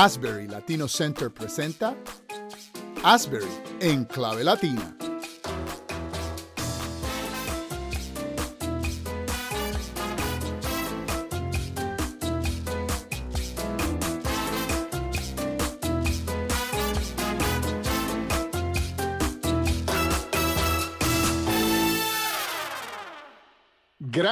Asbury 0.00 0.46
Latino 0.46 0.86
Center 0.86 1.28
presenta 1.28 1.96
Asbury 3.02 3.48
en 3.80 4.04
clave 4.04 4.44
latina. 4.44 5.07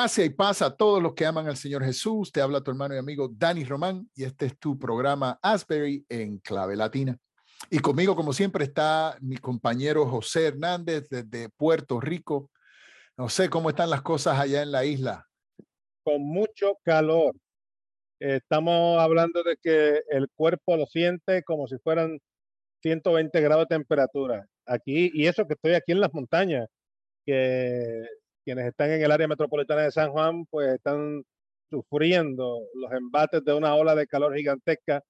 Gracias 0.07 0.27
y 0.29 0.31
paz 0.31 0.63
a 0.63 0.77
todos 0.77 1.03
los 1.03 1.15
que 1.15 1.27
aman 1.27 1.49
al 1.49 1.57
Señor 1.57 1.83
Jesús. 1.83 2.31
Te 2.31 2.41
habla 2.41 2.61
tu 2.61 2.71
hermano 2.71 2.95
y 2.95 2.99
amigo 2.99 3.29
Dani 3.29 3.65
Román 3.65 4.09
y 4.15 4.23
este 4.23 4.47
es 4.47 4.57
tu 4.57 4.79
programa 4.79 5.37
Asbury 5.43 6.07
en 6.09 6.39
clave 6.39 6.77
latina. 6.77 7.19
Y 7.71 7.81
conmigo, 7.81 8.15
como 8.15 8.33
siempre, 8.33 8.63
está 8.63 9.17
mi 9.21 9.37
compañero 9.37 10.07
José 10.07 10.47
Hernández 10.47 11.09
desde 11.09 11.49
Puerto 11.49 12.01
Rico. 12.01 12.53
No 13.17 13.29
sé 13.29 13.51
cómo 13.51 13.69
están 13.69 13.91
las 13.91 14.03
cosas 14.03 14.39
allá 14.39 14.63
en 14.63 14.71
la 14.71 14.85
isla. 14.85 15.27
Con 16.05 16.23
mucho 16.23 16.79
calor. 16.85 17.35
Estamos 18.21 19.01
hablando 19.01 19.43
de 19.43 19.57
que 19.61 20.03
el 20.09 20.29
cuerpo 20.37 20.77
lo 20.77 20.87
siente 20.87 21.43
como 21.43 21.67
si 21.67 21.79
fueran 21.79 22.21
120 22.81 23.41
grados 23.41 23.67
de 23.69 23.75
temperatura. 23.75 24.47
Aquí, 24.67 25.11
y 25.13 25.27
eso 25.27 25.49
que 25.49 25.55
estoy 25.55 25.75
aquí 25.75 25.91
en 25.91 26.01
las 26.01 26.15
montañas, 26.15 26.69
que 27.25 28.05
quienes 28.47 28.69
están 28.69 28.93
en 28.93 29.03
el 29.03 29.11
área 29.11 29.27
metropolitana 29.27 29.83
de 29.83 29.91
San 29.91 30.13
Juan, 30.13 30.47
pues 30.47 30.73
están 30.73 31.25
sufriendo 31.69 32.61
los 32.75 32.93
embates 32.93 33.45
de 33.45 33.53
una 33.53 33.75
ola 33.75 33.97
de 33.97 34.07
calor 34.07 34.37
gigantesca 34.37 35.03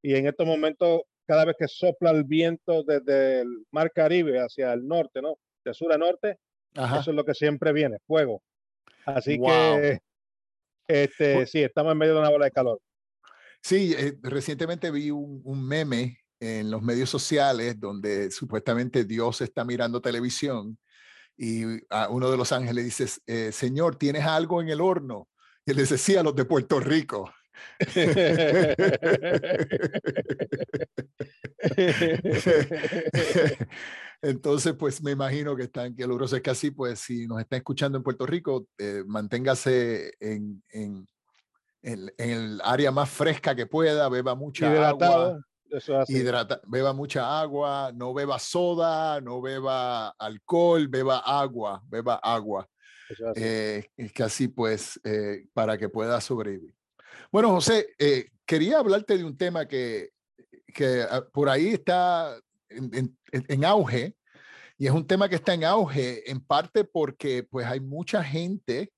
y 0.00 0.14
en 0.14 0.28
estos 0.28 0.46
momentos, 0.46 1.02
cada 1.26 1.44
vez 1.44 1.56
que 1.58 1.66
sopla 1.66 2.12
el 2.12 2.22
viento 2.22 2.84
desde 2.84 3.40
el 3.40 3.66
mar 3.72 3.90
Caribe 3.92 4.38
hacia 4.38 4.72
el 4.72 4.86
norte, 4.86 5.20
¿no? 5.20 5.38
De 5.64 5.74
sur 5.74 5.92
a 5.92 5.98
norte, 5.98 6.38
eso 6.72 7.10
es 7.10 7.16
lo 7.16 7.24
que 7.24 7.34
siempre 7.34 7.72
viene, 7.72 7.98
fuego. 8.06 8.40
Así 9.06 9.40
que, 9.40 9.98
este, 10.86 11.46
sí, 11.46 11.64
estamos 11.64 11.92
en 11.92 11.98
medio 11.98 12.14
de 12.14 12.20
una 12.20 12.30
ola 12.30 12.44
de 12.44 12.52
calor. 12.52 12.78
Sí, 13.60 13.92
eh, 13.98 14.12
recientemente 14.22 14.92
vi 14.92 15.10
un, 15.10 15.40
un 15.42 15.66
meme 15.66 16.18
en 16.38 16.70
los 16.70 16.80
medios 16.80 17.10
sociales 17.10 17.80
donde 17.80 18.30
supuestamente 18.30 19.04
Dios 19.04 19.40
está 19.40 19.64
mirando 19.64 20.00
televisión 20.00 20.78
y 21.36 21.64
a 21.90 22.08
uno 22.08 22.30
de 22.30 22.36
los 22.36 22.52
ángeles 22.52 22.84
dice, 22.84 23.06
eh, 23.26 23.50
Señor, 23.52 23.96
¿tienes 23.96 24.24
algo 24.24 24.62
en 24.62 24.68
el 24.68 24.80
horno? 24.80 25.28
Y 25.66 25.72
él 25.72 25.78
dice, 25.78 25.98
sí, 25.98 26.14
a 26.16 26.22
los 26.22 26.36
de 26.36 26.44
Puerto 26.44 26.78
Rico. 26.80 27.32
Entonces, 34.22 34.74
pues 34.74 35.02
me 35.02 35.10
imagino 35.12 35.56
que 35.56 35.64
están 35.64 35.94
calurosos. 35.94 36.36
Es 36.36 36.42
que 36.42 36.50
así, 36.50 36.70
pues, 36.70 37.00
si 37.00 37.26
nos 37.26 37.40
está 37.40 37.56
escuchando 37.56 37.98
en 37.98 38.04
Puerto 38.04 38.26
Rico, 38.26 38.68
eh, 38.78 39.02
manténgase 39.06 40.12
en, 40.20 40.62
en, 40.70 41.08
en, 41.82 42.12
el 42.18 42.60
área 42.64 42.90
más 42.90 43.10
fresca 43.10 43.54
que 43.54 43.66
pueda, 43.66 44.08
beba 44.08 44.34
mucha 44.34 44.88
agua. 44.88 45.38
Hidrata, 46.08 46.60
beba 46.66 46.92
mucha 46.92 47.40
agua, 47.40 47.90
no 47.94 48.14
beba 48.14 48.38
soda, 48.38 49.20
no 49.20 49.40
beba 49.40 50.08
alcohol, 50.18 50.88
beba 50.88 51.18
agua, 51.18 51.82
beba 51.88 52.14
agua. 52.22 52.68
Eh, 53.36 53.86
es 53.96 54.12
que 54.12 54.22
así 54.22 54.48
pues, 54.48 55.00
eh, 55.04 55.46
para 55.52 55.76
que 55.76 55.88
pueda 55.88 56.20
sobrevivir. 56.20 56.74
Bueno, 57.30 57.50
José, 57.50 57.88
eh, 57.98 58.30
quería 58.46 58.78
hablarte 58.78 59.16
de 59.18 59.24
un 59.24 59.36
tema 59.36 59.66
que, 59.66 60.10
que 60.72 61.02
ah, 61.08 61.24
por 61.32 61.48
ahí 61.48 61.68
está 61.68 62.38
en, 62.68 63.16
en, 63.30 63.64
auge 63.64 64.16
y 64.78 64.86
es 64.86 64.92
un 64.92 65.06
tema 65.06 65.28
que 65.28 65.36
está 65.36 65.54
en 65.54 65.64
auge 65.64 66.30
en 66.30 66.40
parte 66.40 66.84
porque 66.84 67.42
pues 67.44 67.66
hay 67.66 67.80
mucha 67.80 68.22
gente 68.22 68.92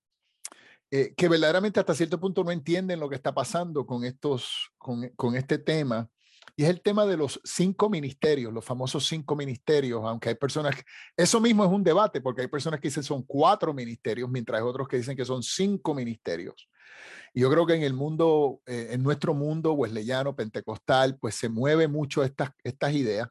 que 0.89 1.29
verdaderamente 1.29 1.79
hasta 1.79 1.95
cierto 1.95 2.19
punto 2.19 2.43
no 2.43 2.51
entienden 2.51 3.01
lo 3.01 3.09
que 3.11 3.17
está 3.17 3.35
pasando 3.35 3.85
con 3.85 4.05
estos, 4.05 4.71
con, 4.79 5.07
con 5.11 5.35
este 5.37 5.59
tema 5.59 6.09
y 6.59 6.65
es 6.65 6.71
el 6.71 6.81
tema 6.81 7.05
de 7.05 7.19
los 7.19 7.39
cinco 7.45 7.91
ministerios, 7.91 8.51
los 8.51 8.65
famosos 8.65 9.07
cinco 9.07 9.37
ministerios, 9.37 10.03
aunque 10.05 10.31
hay 10.31 10.35
personas, 10.37 10.75
eso 11.15 11.39
mismo 11.39 11.63
es 11.65 11.71
un 11.71 11.85
debate, 11.85 12.23
porque 12.23 12.41
hay 12.41 12.49
personas 12.49 12.81
que 12.81 12.89
dicen 12.89 13.03
son 13.03 13.23
cuatro 13.25 13.75
ministerios, 13.75 14.31
mientras 14.31 14.59
hay 14.59 14.67
otros 14.67 14.89
que 14.89 14.97
dicen 14.97 15.17
que 15.17 15.27
son 15.27 15.43
cinco 15.43 15.95
ministerios. 15.95 16.69
Y 17.35 17.43
yo 17.43 17.51
creo 17.51 17.67
que 17.67 17.75
en 17.75 17.83
el 17.83 17.93
mundo, 17.93 18.63
eh, 18.65 18.89
en 18.93 19.03
nuestro 19.03 19.35
mundo 19.35 19.75
wesleyano, 19.75 20.35
pentecostal, 20.35 21.19
pues 21.19 21.35
se 21.35 21.51
mueve 21.51 21.89
mucho 21.89 22.25
estas, 22.25 22.51
estas 22.65 22.95
ideas. 22.95 23.29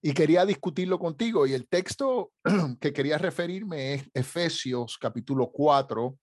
Y 0.00 0.14
quería 0.14 0.46
discutirlo 0.46 0.98
contigo. 0.98 1.46
Y 1.46 1.52
el 1.52 1.68
texto 1.68 2.32
que 2.80 2.94
quería 2.94 3.18
referirme 3.18 3.92
es 3.92 4.10
Efesios 4.14 4.96
capítulo 4.98 5.50
4, 5.52 6.18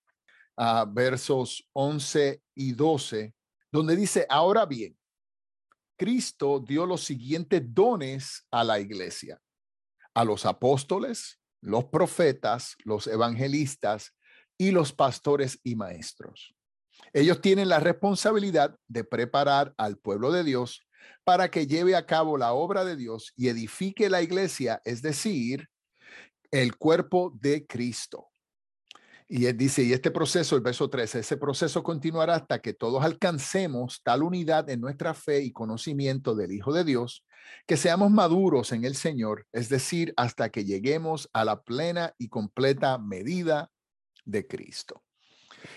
a 0.56 0.84
versos 0.84 1.68
11 1.72 2.42
y 2.56 2.72
12, 2.72 3.32
donde 3.70 3.94
dice, 3.94 4.26
ahora 4.28 4.66
bien, 4.66 4.96
Cristo 6.02 6.58
dio 6.58 6.84
los 6.84 7.04
siguientes 7.04 7.62
dones 7.64 8.44
a 8.50 8.64
la 8.64 8.80
iglesia, 8.80 9.40
a 10.14 10.24
los 10.24 10.46
apóstoles, 10.46 11.38
los 11.60 11.84
profetas, 11.84 12.74
los 12.82 13.06
evangelistas 13.06 14.12
y 14.58 14.72
los 14.72 14.92
pastores 14.92 15.60
y 15.62 15.76
maestros. 15.76 16.56
Ellos 17.12 17.40
tienen 17.40 17.68
la 17.68 17.78
responsabilidad 17.78 18.74
de 18.88 19.04
preparar 19.04 19.74
al 19.76 19.96
pueblo 19.96 20.32
de 20.32 20.42
Dios 20.42 20.84
para 21.22 21.52
que 21.52 21.68
lleve 21.68 21.94
a 21.94 22.04
cabo 22.04 22.36
la 22.36 22.52
obra 22.52 22.84
de 22.84 22.96
Dios 22.96 23.32
y 23.36 23.46
edifique 23.46 24.10
la 24.10 24.22
iglesia, 24.22 24.82
es 24.84 25.02
decir, 25.02 25.68
el 26.50 26.74
cuerpo 26.78 27.32
de 27.40 27.64
Cristo. 27.64 28.31
Y 29.28 29.46
él 29.46 29.56
dice, 29.56 29.82
y 29.82 29.92
este 29.92 30.10
proceso, 30.10 30.56
el 30.56 30.62
verso 30.62 30.90
13, 30.90 31.20
ese 31.20 31.36
proceso 31.36 31.82
continuará 31.82 32.34
hasta 32.34 32.60
que 32.60 32.74
todos 32.74 33.02
alcancemos 33.02 34.02
tal 34.02 34.22
unidad 34.22 34.68
en 34.70 34.80
nuestra 34.80 35.14
fe 35.14 35.42
y 35.42 35.52
conocimiento 35.52 36.34
del 36.34 36.52
Hijo 36.52 36.72
de 36.72 36.84
Dios, 36.84 37.24
que 37.66 37.76
seamos 37.76 38.10
maduros 38.10 38.72
en 38.72 38.84
el 38.84 38.94
Señor, 38.94 39.46
es 39.52 39.68
decir, 39.68 40.12
hasta 40.16 40.50
que 40.50 40.64
lleguemos 40.64 41.28
a 41.32 41.44
la 41.44 41.62
plena 41.62 42.14
y 42.18 42.28
completa 42.28 42.98
medida 42.98 43.70
de 44.24 44.46
Cristo. 44.46 45.02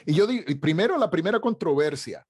Y 0.06 0.14
yo 0.14 0.28
digo, 0.28 0.44
primero 0.60 0.98
la 0.98 1.10
primera 1.10 1.40
controversia, 1.40 2.26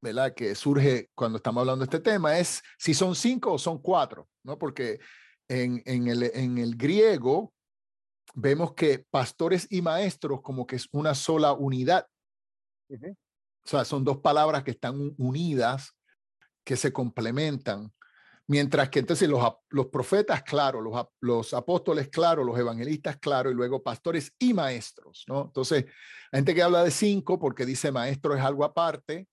¿verdad? 0.00 0.34
Que 0.34 0.54
surge 0.54 1.10
cuando 1.14 1.36
estamos 1.36 1.60
hablando 1.62 1.84
de 1.84 1.96
este 1.96 2.10
tema 2.10 2.38
es 2.38 2.62
si 2.78 2.94
son 2.94 3.14
cinco 3.14 3.52
o 3.52 3.58
son 3.58 3.78
cuatro, 3.78 4.28
¿no? 4.42 4.58
Porque 4.58 5.00
en, 5.48 5.82
en, 5.86 6.08
el, 6.08 6.24
en 6.34 6.58
el 6.58 6.76
griego 6.76 7.52
vemos 8.34 8.74
que 8.74 9.06
pastores 9.10 9.66
y 9.70 9.80
maestros 9.80 10.42
como 10.42 10.66
que 10.66 10.76
es 10.76 10.88
una 10.92 11.14
sola 11.14 11.52
unidad. 11.52 12.06
O 12.90 13.68
sea, 13.68 13.84
son 13.84 14.04
dos 14.04 14.18
palabras 14.18 14.62
que 14.62 14.72
están 14.72 15.14
unidas, 15.16 15.96
que 16.64 16.76
se 16.76 16.92
complementan. 16.92 17.92
Mientras 18.46 18.90
que 18.90 18.98
entonces 18.98 19.26
los, 19.26 19.42
los 19.70 19.86
profetas, 19.86 20.42
claro, 20.42 20.82
los, 20.82 21.06
los 21.20 21.54
apóstoles, 21.54 22.08
claro, 22.08 22.44
los 22.44 22.58
evangelistas, 22.58 23.16
claro, 23.16 23.50
y 23.50 23.54
luego 23.54 23.82
pastores 23.82 24.34
y 24.38 24.52
maestros, 24.52 25.24
¿no? 25.28 25.44
Entonces, 25.46 25.86
hay 26.30 26.38
gente 26.38 26.54
que 26.54 26.62
habla 26.62 26.84
de 26.84 26.90
cinco 26.90 27.38
porque 27.38 27.64
dice 27.64 27.90
maestro 27.90 28.36
es 28.36 28.42
algo 28.42 28.64
aparte, 28.64 29.28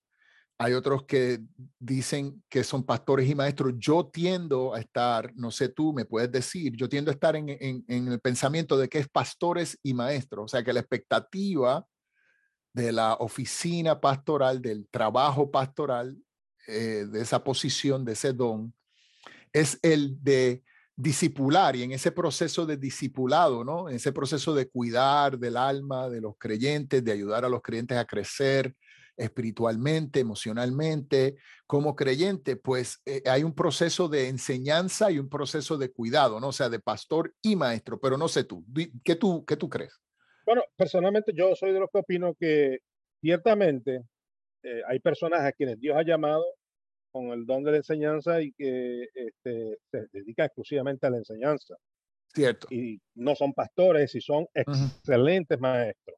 hay 0.63 0.73
otros 0.73 1.05
que 1.05 1.39
dicen 1.79 2.43
que 2.47 2.63
son 2.63 2.83
pastores 2.83 3.27
y 3.27 3.33
maestros. 3.33 3.73
Yo 3.79 4.11
tiendo 4.13 4.75
a 4.75 4.79
estar, 4.79 5.33
no 5.35 5.49
sé 5.49 5.69
tú, 5.69 5.91
me 5.91 6.05
puedes 6.05 6.31
decir, 6.31 6.75
yo 6.75 6.87
tiendo 6.87 7.09
a 7.09 7.15
estar 7.15 7.35
en, 7.35 7.83
el 7.87 8.19
pensamiento 8.19 8.77
de 8.77 8.87
que 8.87 8.99
es 8.99 9.09
pastores 9.09 9.79
y 9.81 9.95
maestros. 9.95 10.45
O 10.45 10.47
sea, 10.47 10.63
que 10.63 10.71
la 10.71 10.81
expectativa 10.81 11.83
de 12.73 12.91
la 12.91 13.15
oficina 13.15 13.99
pastoral, 13.99 14.61
del 14.61 14.87
trabajo 14.91 15.49
pastoral, 15.49 16.15
eh, 16.67 17.07
de 17.09 17.21
esa 17.21 17.43
posición, 17.43 18.05
de 18.05 18.13
ese 18.13 18.31
don, 18.31 18.71
es 19.51 19.79
el 19.81 20.23
de 20.23 20.63
discipular 20.95 21.75
y 21.75 21.81
en 21.81 21.93
ese 21.93 22.11
proceso 22.11 22.67
de 22.67 22.77
discipulado, 22.77 23.63
¿no? 23.63 23.89
En 23.89 23.95
ese 23.95 24.11
proceso 24.11 24.53
de 24.53 24.69
cuidar 24.69 25.39
del 25.39 25.57
alma 25.57 26.07
de 26.07 26.21
los 26.21 26.35
creyentes, 26.37 27.03
de 27.03 27.11
ayudar 27.11 27.45
a 27.45 27.49
los 27.49 27.63
creyentes 27.63 27.97
a 27.97 28.05
crecer, 28.05 28.75
espiritualmente, 29.17 30.19
emocionalmente, 30.19 31.35
como 31.67 31.95
creyente, 31.95 32.55
pues 32.55 33.01
eh, 33.05 33.21
hay 33.25 33.43
un 33.43 33.53
proceso 33.53 34.07
de 34.07 34.29
enseñanza 34.29 35.11
y 35.11 35.19
un 35.19 35.29
proceso 35.29 35.77
de 35.77 35.91
cuidado, 35.91 36.39
¿no? 36.39 36.49
O 36.49 36.53
sea, 36.53 36.69
de 36.69 36.79
pastor 36.79 37.33
y 37.41 37.55
maestro, 37.55 37.99
pero 37.99 38.17
no 38.17 38.27
sé 38.27 38.43
tú, 38.43 38.65
¿qué 39.03 39.15
tú, 39.15 39.45
qué 39.45 39.57
tú 39.57 39.69
crees? 39.69 39.99
Bueno, 40.45 40.63
personalmente 40.75 41.31
yo 41.35 41.55
soy 41.55 41.71
de 41.71 41.79
los 41.79 41.89
que 41.91 41.99
opino 41.99 42.33
que 42.39 42.79
ciertamente 43.21 44.03
eh, 44.63 44.81
hay 44.87 44.99
personas 44.99 45.41
a 45.41 45.51
quienes 45.51 45.79
Dios 45.79 45.95
ha 45.97 46.03
llamado 46.03 46.43
con 47.11 47.27
el 47.27 47.45
don 47.45 47.63
de 47.63 47.71
la 47.71 47.77
enseñanza 47.77 48.41
y 48.41 48.53
que 48.53 49.03
este, 49.13 49.77
se 49.91 50.07
dedican 50.11 50.45
exclusivamente 50.45 51.07
a 51.07 51.09
la 51.09 51.17
enseñanza. 51.17 51.75
Cierto. 52.33 52.67
Y 52.69 52.99
no 53.15 53.35
son 53.35 53.53
pastores 53.53 54.15
y 54.15 54.21
son 54.21 54.47
excelentes 54.53 55.59
maestros. 55.59 56.17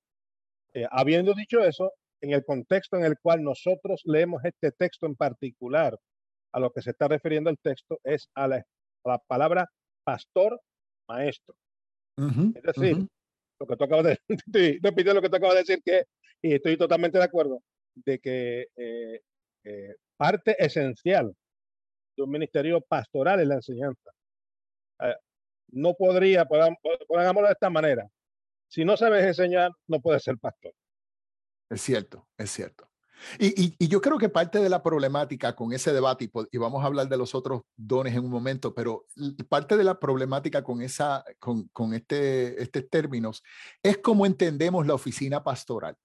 Eh, 0.74 0.88
habiendo 0.92 1.34
dicho 1.34 1.60
eso, 1.60 1.92
en 2.24 2.32
el 2.32 2.46
contexto 2.46 2.98
en 2.98 3.04
el 3.04 3.20
cual 3.20 3.44
nosotros 3.44 4.02
leemos 4.06 4.44
este 4.46 4.72
texto 4.72 5.06
en 5.06 5.16
particular, 5.16 6.00
a 6.54 6.60
lo 6.60 6.72
que 6.72 6.82
se 6.82 6.92
está 6.92 7.10
refiriendo 7.10 7.50
el 7.50 7.60
texto 7.60 8.00
es 8.04 8.30
a 8.34 8.48
la, 8.48 8.66
la 9.04 9.18
palabra 9.28 9.70
pastor 10.06 10.60
maestro. 11.10 11.54
es 12.18 12.64
decir, 12.64 13.06
lo 13.60 13.68
que 13.68 13.76
tú 13.76 13.84
acabas 13.84 14.06
de 14.06 14.20
decir, 14.46 14.80
lo 14.82 15.22
que 15.22 15.30
tú 15.30 15.36
acabas 15.36 15.56
de 15.56 15.60
decir, 15.60 15.82
que, 15.84 16.04
y 16.42 16.54
estoy 16.54 16.78
totalmente 16.78 17.18
de 17.18 17.24
acuerdo, 17.26 17.62
de 17.94 18.20
que 18.20 18.68
eh, 18.78 19.20
eh, 19.66 19.96
parte 20.16 20.56
esencial 20.64 21.36
de 22.16 22.24
un 22.24 22.30
ministerio 22.30 22.80
pastoral 22.80 23.42
es 23.42 23.48
la 23.48 23.56
enseñanza. 23.56 24.12
Eh, 25.02 25.16
no 25.72 25.94
podría, 25.96 26.46
pongámoslo 26.46 27.48
de 27.48 27.54
esta 27.54 27.70
manera, 27.70 28.08
si 28.70 28.86
no 28.86 28.96
sabes 28.96 29.26
enseñar, 29.26 29.72
no 29.88 30.00
puedes 30.00 30.24
ser 30.24 30.38
pastor. 30.38 30.74
Es 31.74 31.82
cierto, 31.82 32.28
es 32.38 32.52
cierto. 32.52 32.90
Y, 33.40 33.88
yo 33.88 34.02
creo 34.02 34.18
que 34.18 34.30
parte 34.30 34.60
de 34.60 34.70
la 34.70 34.84
problemática 34.84 35.56
con 35.56 35.74
ese 35.74 35.94
debate, 35.94 36.30
y, 36.52 36.58
vamos 36.58 36.84
a 36.84 36.88
hablar 36.88 37.08
de 37.08 37.18
los 37.18 37.34
otros 37.36 37.62
dones 37.76 38.14
en 38.14 38.24
un 38.24 38.30
momento, 38.30 38.74
pero 38.74 39.06
parte 39.50 39.78
de 39.78 39.84
la 39.84 40.00
problemática 40.00 40.64
con, 40.64 40.82
esa, 40.82 41.24
con, 41.40 41.68
con 41.70 41.94
este, 41.94 42.62
este 42.62 42.82
términos 42.82 43.44
es 43.82 43.98
cómo 44.00 44.26
entendemos 44.26 44.86
la 44.86 44.94
oficina 44.94 45.44
pastoral. 45.44 45.96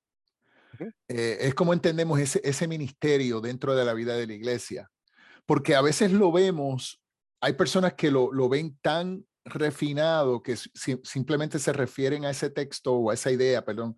Eh, 1.08 1.38
es 1.40 1.54
como 1.54 1.72
entendemos 1.72 2.20
ese, 2.20 2.40
ese 2.44 2.68
ministerio 2.68 3.40
dentro 3.40 3.74
de 3.74 3.84
la 3.84 3.94
vida 3.94 4.14
de 4.14 4.26
la 4.26 4.34
iglesia. 4.34 4.88
Porque 5.44 5.74
a 5.74 5.80
veces 5.80 6.12
lo 6.12 6.30
vemos, 6.30 7.02
hay 7.40 7.54
personas 7.54 7.94
que 7.94 8.10
lo, 8.10 8.32
lo 8.32 8.48
ven 8.48 8.78
tan 8.80 9.24
refinado 9.44 10.42
que 10.42 10.56
simplemente 10.56 11.58
se 11.58 11.72
refieren 11.72 12.24
a 12.26 12.30
ese 12.30 12.50
texto 12.50 12.92
o 12.94 13.10
a 13.10 13.14
esa 13.14 13.30
idea, 13.30 13.64
perdón, 13.64 13.96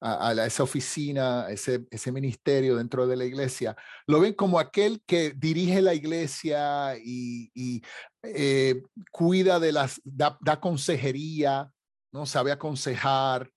a, 0.00 0.32
esa 0.46 0.62
oficina, 0.62 1.46
a 1.46 1.52
ese, 1.52 1.86
ese 1.90 2.12
ministerio 2.12 2.76
dentro 2.76 3.06
de 3.06 3.16
la 3.16 3.24
iglesia, 3.24 3.76
lo 4.06 4.20
ven 4.20 4.34
como 4.34 4.58
aquel 4.58 5.02
que 5.06 5.32
dirige 5.36 5.82
la 5.82 5.94
iglesia 5.94 6.96
y, 6.96 7.50
y 7.54 7.82
eh, 8.22 8.82
cuida 9.10 9.60
de 9.60 9.72
las, 9.72 10.00
da, 10.04 10.38
da, 10.40 10.58
consejería, 10.58 11.70
¿no? 12.12 12.26
Sabe 12.26 12.52
aconsejar, 12.52 13.50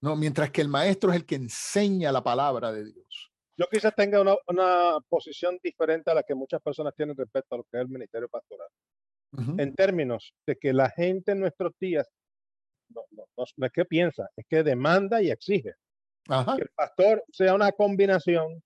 ¿no? 0.00 0.14
Mientras 0.14 0.50
que 0.50 0.60
el 0.60 0.68
maestro 0.68 1.10
es 1.10 1.16
el 1.16 1.26
que 1.26 1.34
enseña 1.34 2.12
la 2.12 2.22
palabra 2.22 2.72
de 2.72 2.84
Dios. 2.84 3.30
Yo 3.56 3.66
quizás 3.68 3.92
tenga 3.94 4.20
una, 4.20 4.36
una 4.46 4.98
posición 5.08 5.58
diferente 5.62 6.10
a 6.10 6.14
la 6.14 6.22
que 6.22 6.34
muchas 6.34 6.62
personas 6.62 6.94
tienen 6.94 7.16
respecto 7.16 7.54
a 7.54 7.58
lo 7.58 7.64
que 7.64 7.76
es 7.76 7.82
el 7.82 7.88
ministerio 7.88 8.28
pastoral. 8.28 8.68
En 9.58 9.74
términos 9.74 10.32
de 10.46 10.56
que 10.56 10.72
la 10.72 10.88
gente 10.88 11.32
en 11.32 11.40
nuestros 11.40 11.74
días 11.78 12.08
no, 12.88 13.02
no, 13.10 13.24
no, 13.36 13.66
es 13.66 13.72
que 13.72 13.84
piensa, 13.84 14.30
es 14.36 14.46
que 14.48 14.62
demanda 14.62 15.20
y 15.20 15.30
exige. 15.30 15.74
Que 16.28 16.62
el 16.62 16.70
pastor 16.74 17.24
sea 17.32 17.54
una 17.54 17.72
combinación 17.72 18.62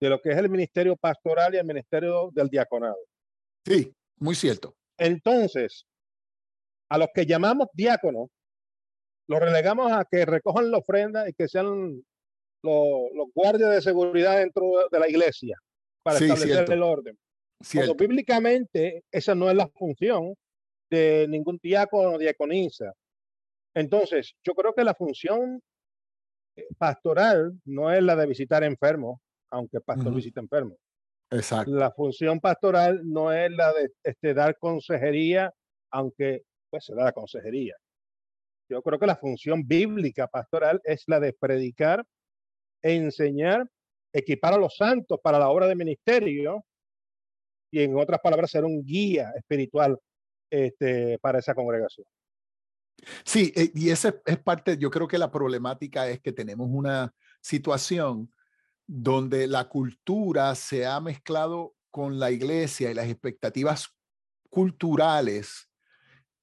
de 0.00 0.08
lo 0.08 0.20
que 0.20 0.30
es 0.30 0.36
el 0.36 0.48
ministerio 0.48 0.96
pastoral 0.96 1.54
y 1.54 1.58
el 1.58 1.66
ministerio 1.66 2.30
del 2.32 2.48
diaconado. 2.48 2.98
Sí, 3.66 3.92
muy 4.18 4.34
cierto. 4.34 4.76
Entonces, 4.96 5.86
a 6.88 6.98
los 6.98 7.08
que 7.12 7.26
llamamos 7.26 7.66
diáconos, 7.72 8.28
los 9.28 9.40
relegamos 9.40 9.92
a 9.92 10.04
que 10.10 10.24
recojan 10.24 10.70
la 10.70 10.78
ofrenda 10.78 11.28
y 11.28 11.32
que 11.32 11.48
sean 11.48 12.02
los, 12.62 13.28
guardias 13.34 13.70
de 13.70 13.82
seguridad 13.82 14.38
dentro 14.38 14.88
de 14.90 14.98
la 14.98 15.08
iglesia 15.08 15.56
para 16.02 16.18
establecer 16.18 16.70
el 16.70 16.82
orden. 16.82 17.18
Cuando 17.72 17.94
bíblicamente 17.94 19.04
esa 19.10 19.34
no 19.34 19.50
es 19.50 19.56
la 19.56 19.68
función 19.68 20.34
de 20.90 21.26
ningún 21.28 21.58
diácono 21.62 22.14
o 22.14 22.18
diaconisa. 22.18 22.92
Entonces, 23.74 24.32
yo 24.44 24.54
creo 24.54 24.74
que 24.74 24.82
la 24.82 24.94
función 24.94 25.60
pastoral 26.78 27.58
no 27.64 27.92
es 27.92 28.02
la 28.02 28.16
de 28.16 28.26
visitar 28.26 28.64
enfermos, 28.64 29.20
aunque 29.50 29.78
el 29.78 29.82
pastor 29.82 30.14
visita 30.14 30.40
enfermos. 30.40 30.78
Exacto. 31.30 31.70
La 31.72 31.90
función 31.92 32.40
pastoral 32.40 33.00
no 33.04 33.32
es 33.32 33.50
la 33.52 33.72
de 33.72 33.90
este, 34.02 34.34
dar 34.34 34.58
consejería, 34.58 35.52
aunque 35.90 36.42
pues 36.70 36.84
se 36.84 36.94
da 36.94 37.04
la 37.04 37.12
consejería. 37.12 37.76
Yo 38.68 38.82
creo 38.82 38.98
que 38.98 39.06
la 39.06 39.16
función 39.16 39.66
bíblica 39.66 40.28
pastoral 40.28 40.80
es 40.84 41.04
la 41.06 41.18
de 41.18 41.32
predicar, 41.32 42.04
enseñar, 42.82 43.68
equipar 44.12 44.54
a 44.54 44.58
los 44.58 44.76
santos 44.76 45.18
para 45.22 45.38
la 45.38 45.50
obra 45.50 45.66
de 45.66 45.74
ministerio 45.74 46.64
y 47.72 47.82
en 47.82 47.96
otras 47.96 48.20
palabras 48.20 48.50
ser 48.50 48.64
un 48.64 48.84
guía 48.84 49.32
espiritual 49.36 49.98
este, 50.50 51.18
para 51.18 51.38
esa 51.38 51.54
congregación. 51.54 52.06
Sí, 53.24 53.52
eh, 53.56 53.70
y 53.74 53.90
esa 53.90 54.14
es 54.26 54.38
parte, 54.38 54.76
yo 54.78 54.90
creo 54.90 55.08
que 55.08 55.18
la 55.18 55.30
problemática 55.30 56.08
es 56.08 56.20
que 56.20 56.32
tenemos 56.32 56.68
una 56.70 57.14
situación 57.40 58.32
donde 58.86 59.46
la 59.46 59.68
cultura 59.68 60.54
se 60.54 60.86
ha 60.86 61.00
mezclado 61.00 61.74
con 61.90 62.18
la 62.18 62.30
iglesia 62.30 62.90
y 62.90 62.94
las 62.94 63.08
expectativas 63.08 63.88
culturales 64.48 65.70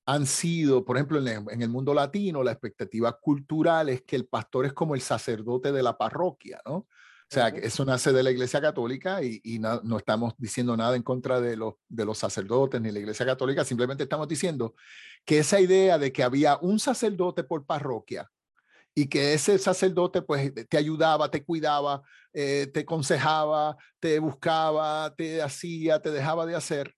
han 0.05 0.25
sido, 0.25 0.85
por 0.85 0.95
ejemplo, 0.95 1.19
en 1.19 1.61
el, 1.61 1.69
mundo 1.69 1.93
latino, 1.93 2.41
la 2.41 2.53
expectativa 2.53 3.11
cultural 3.19 3.89
es 3.89 4.03
que 4.03 4.15
el 4.15 4.25
pastor 4.25 4.65
es 4.65 4.71
como 4.71 4.95
el 4.95 5.01
sacerdote 5.01 5.73
de 5.73 5.83
la 5.83 5.97
parroquia, 5.97 6.61
¿no? 6.65 6.87
O 7.29 7.33
sea, 7.33 7.51
que 7.51 7.65
eso 7.65 7.83
nace 7.83 8.13
de 8.13 8.23
la 8.23 8.31
Iglesia 8.31 8.61
Católica 8.61 9.21
y, 9.21 9.59
no, 9.59 9.81
no, 9.83 9.97
estamos 9.97 10.33
diciendo 10.37 10.77
nada 10.77 10.95
en 10.95 11.03
contra 11.03 11.41
de 11.41 11.57
los, 11.57 11.73
de 11.89 12.05
los 12.05 12.17
sacerdotes 12.17 12.79
ni 12.79 12.89
la 12.89 12.99
Iglesia 12.99 13.25
Católica, 13.25 13.65
simplemente 13.65 14.03
estamos 14.03 14.29
diciendo 14.29 14.75
que 15.25 15.39
esa 15.39 15.59
idea 15.59 15.97
de 15.97 16.13
que 16.13 16.23
había 16.23 16.57
un 16.61 16.79
sacerdote 16.79 17.43
por 17.43 17.65
parroquia 17.65 18.31
y 18.95 19.07
que 19.07 19.35
ese 19.35 19.59
sacerdote 19.59 20.23
pues 20.23 20.51
te 20.69 20.77
ayudaba, 20.77 21.29
te 21.29 21.43
cuidaba, 21.43 22.01
eh, 22.33 22.67
te 22.73 22.79
aconsejaba, 22.79 23.77
te 23.99 24.17
buscaba, 24.17 25.13
te 25.15 25.41
hacía, 25.41 26.01
te 26.01 26.09
dejaba 26.09 26.47
de 26.47 26.55
hacer, 26.55 26.95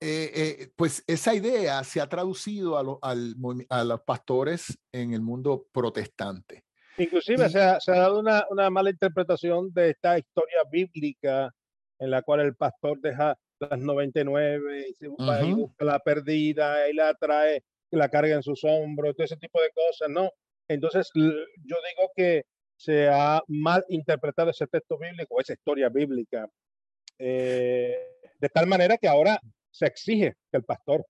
eh, 0.00 0.32
eh, 0.34 0.72
pues 0.76 1.04
esa 1.06 1.32
idea 1.34 1.84
se 1.84 2.00
ha 2.00 2.08
traducido 2.08 2.76
a, 2.76 2.98
a, 3.00 3.84
los 3.84 4.00
pastores 4.02 4.78
en 4.92 5.12
el 5.14 5.22
mundo 5.22 5.68
protestante. 5.72 6.65
Inclusive 6.98 7.48
se, 7.48 7.60
ha, 7.60 7.80
se, 7.80 7.92
ha, 7.92 7.96
dado 7.96 8.20
una, 8.20 8.44
una, 8.50 8.70
mala 8.70 8.90
interpretación 8.90 9.72
de 9.72 9.90
esta 9.90 10.18
historia 10.18 10.62
bíblica 10.70 11.52
en 11.98 12.10
la 12.10 12.22
cual 12.22 12.40
el 12.40 12.54
pastor 12.56 13.00
deja 13.00 13.38
las 13.58 13.78
99 13.78 14.88
y, 14.88 14.94
se, 14.94 15.08
busca 15.08 15.84
la 15.84 15.98
perdida 15.98 16.88
y 16.88 16.94
la 16.94 17.14
trae, 17.14 17.62
y 17.90 17.96
la 17.96 18.08
carga 18.08 18.34
en 18.34 18.42
sus 18.42 18.64
hombros, 18.64 19.14
todo 19.14 19.24
ese 19.24 19.36
tipo 19.36 19.60
de 19.60 19.70
cosas, 19.70 20.08
¿no? 20.10 20.30
Entonces 20.68 21.10
yo 21.14 21.32
digo 21.64 22.10
que 22.14 22.44
se 22.76 23.08
ha 23.08 23.42
mal 23.48 23.84
interpretado 23.88 24.50
ese 24.50 24.66
texto 24.66 24.98
bíblico, 24.98 25.40
esa 25.40 25.54
historia 25.54 25.88
bíblica, 25.88 26.48
eh, 27.18 27.96
de 28.38 28.48
tal 28.48 28.66
manera 28.66 28.98
que 28.98 29.08
ahora 29.08 29.40
se 29.70 29.86
exige 29.86 30.34
que 30.50 30.58
el 30.58 30.64
pastor. 30.64 31.06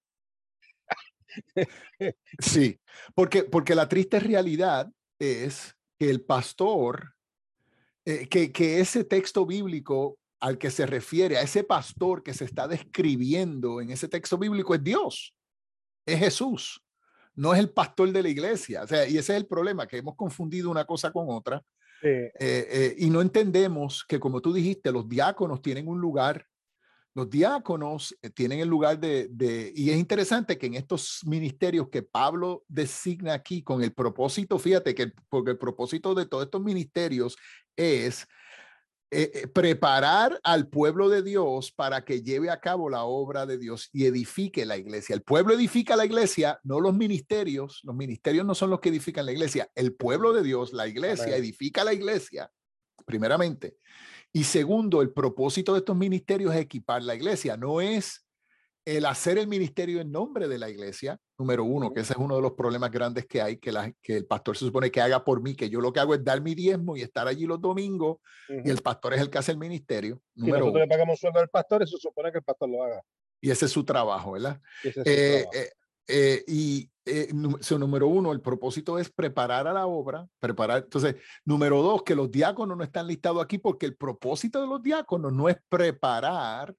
Sí, 2.38 2.80
porque, 3.14 3.44
porque 3.44 3.74
la 3.74 3.88
triste 3.88 4.20
realidad 4.20 4.88
es 5.18 5.75
que 5.98 6.10
el 6.10 6.22
pastor, 6.22 7.14
eh, 8.04 8.28
que, 8.28 8.52
que 8.52 8.80
ese 8.80 9.04
texto 9.04 9.46
bíblico 9.46 10.18
al 10.40 10.58
que 10.58 10.70
se 10.70 10.86
refiere, 10.86 11.38
a 11.38 11.42
ese 11.42 11.64
pastor 11.64 12.22
que 12.22 12.34
se 12.34 12.44
está 12.44 12.68
describiendo 12.68 13.80
en 13.80 13.90
ese 13.90 14.08
texto 14.08 14.38
bíblico 14.38 14.74
es 14.74 14.82
Dios, 14.82 15.34
es 16.04 16.18
Jesús, 16.18 16.84
no 17.34 17.52
es 17.54 17.60
el 17.60 17.70
pastor 17.70 18.12
de 18.12 18.22
la 18.22 18.28
iglesia. 18.28 18.82
O 18.82 18.86
sea, 18.86 19.06
y 19.06 19.18
ese 19.18 19.34
es 19.34 19.40
el 19.40 19.46
problema, 19.46 19.86
que 19.86 19.98
hemos 19.98 20.16
confundido 20.16 20.70
una 20.70 20.84
cosa 20.84 21.12
con 21.12 21.26
otra. 21.28 21.62
Eh, 22.02 22.32
eh, 22.38 22.94
y 22.98 23.10
no 23.10 23.20
entendemos 23.20 24.04
que, 24.06 24.20
como 24.20 24.40
tú 24.40 24.52
dijiste, 24.52 24.92
los 24.92 25.08
diáconos 25.08 25.62
tienen 25.62 25.88
un 25.88 26.00
lugar 26.00 26.46
los 27.16 27.30
diáconos 27.30 28.14
eh, 28.20 28.28
tienen 28.28 28.60
el 28.60 28.68
lugar 28.68 29.00
de, 29.00 29.72
y 29.74 29.88
es 29.88 29.96
interesante 29.96 30.58
que 30.58 30.66
en 30.66 30.74
estos 30.74 31.20
ministerios 31.24 31.88
que 31.88 32.02
Pablo 32.02 32.62
designa 32.68 33.32
aquí 33.32 33.62
con 33.62 33.82
el 33.82 33.94
propósito, 33.94 34.58
fíjate 34.58 34.94
que 34.94 35.12
porque 35.30 35.52
el 35.52 35.58
propósito 35.58 36.14
de 36.14 36.26
todos 36.26 36.44
estos 36.44 36.60
ministerios 36.60 37.34
es 37.74 38.26
eh, 39.10 39.30
eh, 39.32 39.46
preparar 39.46 40.38
al 40.42 40.68
pueblo 40.68 41.08
de 41.08 41.22
Dios 41.22 41.72
para 41.72 42.04
que 42.04 42.20
lleve 42.20 42.50
a 42.50 42.60
cabo 42.60 42.90
la 42.90 43.04
obra 43.04 43.46
de 43.46 43.56
Dios 43.56 43.88
y 43.94 44.04
edifique 44.04 44.66
la 44.66 44.76
iglesia. 44.76 45.14
El 45.14 45.22
pueblo 45.22 45.54
edifica 45.54 45.96
la 45.96 46.04
iglesia, 46.04 46.60
no 46.64 46.80
los 46.80 46.94
ministerios. 46.94 47.80
Los 47.84 47.96
ministerios 47.96 48.44
no 48.44 48.54
son 48.54 48.68
los 48.68 48.80
que 48.80 48.90
edifican 48.90 49.24
la 49.24 49.32
iglesia. 49.32 49.70
El 49.74 49.94
pueblo 49.94 50.34
de 50.34 50.42
Dios, 50.42 50.74
la 50.74 50.86
iglesia, 50.86 51.34
edifica 51.34 51.82
la 51.82 51.94
iglesia, 51.94 52.50
primeramente. 53.06 53.78
Y 54.32 54.44
segundo, 54.44 55.02
el 55.02 55.12
propósito 55.12 55.72
de 55.72 55.78
estos 55.78 55.96
ministerios 55.96 56.54
es 56.54 56.60
equipar 56.60 57.02
la 57.02 57.14
iglesia, 57.14 57.56
no 57.56 57.80
es 57.80 58.26
el 58.86 59.04
hacer 59.04 59.36
el 59.36 59.48
ministerio 59.48 60.00
en 60.00 60.12
nombre 60.12 60.46
de 60.46 60.58
la 60.58 60.70
iglesia, 60.70 61.18
número 61.36 61.64
uno, 61.64 61.92
que 61.92 62.00
ese 62.00 62.12
es 62.12 62.18
uno 62.18 62.36
de 62.36 62.42
los 62.42 62.52
problemas 62.52 62.92
grandes 62.92 63.26
que 63.26 63.42
hay, 63.42 63.56
que, 63.56 63.72
la, 63.72 63.92
que 64.00 64.18
el 64.18 64.26
pastor 64.26 64.56
se 64.56 64.64
supone 64.64 64.92
que 64.92 65.00
haga 65.00 65.24
por 65.24 65.42
mí, 65.42 65.56
que 65.56 65.68
yo 65.68 65.80
lo 65.80 65.92
que 65.92 65.98
hago 65.98 66.14
es 66.14 66.22
dar 66.22 66.40
mi 66.40 66.54
diezmo 66.54 66.96
y 66.96 67.02
estar 67.02 67.26
allí 67.26 67.46
los 67.46 67.60
domingos, 67.60 68.18
y 68.48 68.70
el 68.70 68.78
pastor 68.78 69.14
es 69.14 69.20
el 69.20 69.28
que 69.28 69.38
hace 69.38 69.50
el 69.50 69.58
ministerio. 69.58 70.22
Número 70.36 70.60
nosotros 70.60 70.82
le 70.82 70.88
pagamos 70.88 71.18
sueldo 71.18 71.40
al 71.40 71.48
pastor 71.48 71.82
y 71.82 71.86
se 71.88 71.96
supone 71.98 72.30
que 72.30 72.38
el 72.38 72.44
pastor 72.44 72.68
lo 72.68 72.84
haga. 72.84 73.02
Y 73.40 73.50
ese 73.50 73.66
es 73.66 73.72
su 73.72 73.84
trabajo, 73.84 74.32
¿verdad? 74.32 74.60
Eh, 74.84 75.44
eh, 75.52 75.70
eh, 76.06 76.44
y 76.46 76.88
eh, 77.06 77.28
número 77.78 78.08
uno, 78.08 78.32
el 78.32 78.40
propósito 78.40 78.98
es 78.98 79.10
preparar 79.10 79.66
a 79.66 79.72
la 79.72 79.86
obra, 79.86 80.26
preparar. 80.40 80.82
Entonces, 80.84 81.16
número 81.44 81.82
dos, 81.82 82.02
que 82.02 82.14
los 82.14 82.30
diáconos 82.30 82.76
no 82.76 82.84
están 82.84 83.06
listados 83.06 83.42
aquí 83.42 83.58
porque 83.58 83.86
el 83.86 83.96
propósito 83.96 84.60
de 84.60 84.66
los 84.66 84.82
diáconos 84.82 85.32
no 85.32 85.48
es 85.48 85.56
preparar 85.68 86.74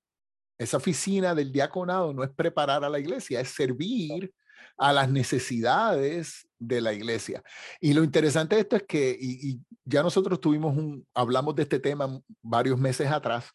Esa 0.60 0.78
oficina 0.78 1.36
del 1.36 1.52
diaconado 1.52 2.14
no 2.14 2.24
es 2.24 2.32
preparar 2.32 2.84
a 2.84 2.90
la 2.90 3.00
iglesia, 3.00 3.40
es 3.40 3.50
servir 3.50 4.34
a 4.78 4.94
las 4.94 5.10
necesidades 5.10 6.48
de 6.60 6.82
la 6.82 6.94
iglesia. 6.94 7.44
Y 7.80 7.94
lo 7.94 8.04
interesante 8.04 8.56
de 8.56 8.62
esto 8.62 8.76
es 8.76 8.84
que, 8.84 9.18
y, 9.20 9.60
ya 9.86 10.04
nosotros 10.04 10.40
tuvimos 10.42 10.76
un, 10.76 11.06
hablamos 11.14 11.56
de 11.56 11.64
este 11.64 11.80
tema 11.80 12.20
varios 12.42 12.80
meses 12.80 13.10
atrás, 13.10 13.52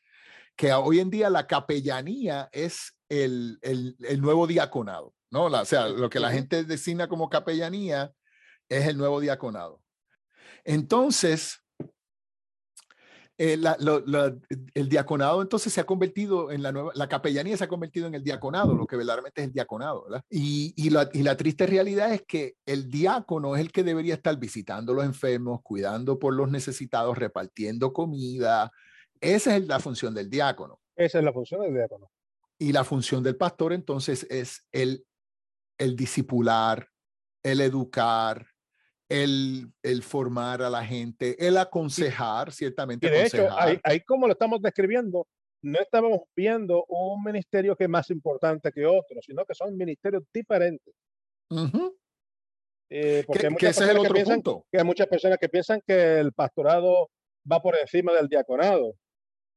que 0.57 0.73
hoy 0.73 1.01
en 1.01 1.11
día 1.11 1.31
la 1.31 1.47
capellanía 1.47 2.49
es 2.53 2.97
el, 3.09 3.59
el, 3.63 3.97
el 4.01 4.21
nuevo 4.21 4.47
diaconado, 4.47 5.15
¿no? 5.33 5.47
o 5.47 5.65
sea, 5.65 5.89
lo 5.89 6.11
que 6.11 6.21
la 6.21 6.31
gente 6.31 6.63
designa 6.65 7.09
como 7.09 7.31
capellanía 7.31 8.13
es 8.69 8.87
el 8.87 8.97
nuevo 8.97 9.19
diaconado. 9.19 9.83
Entonces, 10.65 11.65
eh, 13.39 13.59
el 14.75 14.89
diaconado 14.91 15.41
entonces 15.41 15.73
se 15.73 15.81
ha 15.81 15.85
convertido 15.85 16.53
en 16.53 16.63
la 16.63 16.71
nueva, 16.71 16.93
la 16.95 17.09
capellanía 17.09 17.57
se 17.57 17.65
ha 17.65 17.69
convertido 17.69 18.07
en 18.07 18.15
el 18.15 18.23
diaconado, 18.23 18.75
lo 18.75 18.87
que 18.87 18.97
verdaderamente 18.97 19.41
es 19.41 19.49
el 19.49 19.53
diaconado, 19.55 20.05
¿verdad? 20.05 20.23
Y, 20.29 20.75
y, 20.77 20.91
la, 20.91 21.09
y 21.13 21.23
la 21.23 21.37
triste 21.37 21.67
realidad 21.67 22.13
es 22.13 22.23
que 22.29 22.55
el 22.67 22.91
diácono 22.91 23.57
es 23.57 23.63
el 23.63 23.73
que 23.73 23.83
debería 23.83 24.15
estar 24.15 24.39
visitando 24.39 24.93
a 24.93 24.97
los 24.97 25.05
enfermos, 25.07 25.61
cuidando 25.63 26.19
por 26.19 26.35
los 26.35 26.51
necesitados, 26.51 27.17
repartiendo 27.17 27.93
comida. 27.93 28.71
Esa 29.19 29.57
es 29.57 29.67
la 29.67 29.81
función 29.81 30.15
del 30.15 30.29
diácono. 30.29 30.79
Esa 30.95 31.19
es 31.19 31.25
la 31.25 31.33
función 31.33 31.63
del 31.63 31.73
diácono. 31.73 32.11
Y 32.59 32.73
la 32.73 32.85
función 32.85 33.23
del 33.23 33.37
pastor 33.37 33.73
entonces 33.73 34.27
es 34.31 34.69
el, 34.71 35.05
el 35.79 35.97
discipular, 35.97 36.89
el 37.43 37.61
educar, 37.61 38.47
el, 39.09 39.73
el, 39.83 40.03
formar 40.03 40.63
a 40.63 40.71
la 40.71 40.85
gente, 40.85 41.37
el 41.47 41.59
aconsejar, 41.59 42.53
ciertamente. 42.53 43.07
Y 43.07 43.11
de 43.11 43.27
hecho, 43.27 43.49
ahí, 43.85 44.01
como 44.01 44.27
lo 44.27 44.33
estamos 44.33 44.61
describiendo, 44.63 45.27
no 45.63 45.79
estamos 45.79 46.21
viendo 46.35 46.85
un 46.89 47.23
ministerio 47.23 47.77
que 47.77 47.85
es 47.85 47.91
más 47.91 48.11
importante 48.11 48.73
que 48.73 48.87
otro, 48.87 49.21
sino 49.21 49.45
que 49.45 49.55
son 49.55 49.77
ministerios 49.77 50.25
diferentes. 50.33 50.95
Eh, 52.89 53.25
porque 53.27 53.49
que, 53.59 53.69
ese 53.69 53.85
es 53.85 53.91
el 53.91 53.99
otro 53.99 54.15
punto. 54.25 54.67
Que 54.71 54.79
hay 54.79 54.85
muchas 54.85 55.07
personas 55.07 55.39
que 55.39 55.49
piensan 55.49 55.81
que 55.87 56.21
el 56.21 56.33
pastorado 56.33 57.11
va 57.51 57.61
por 57.61 57.77
encima 57.77 58.13
del 58.13 58.29
diaconado, 58.29 58.95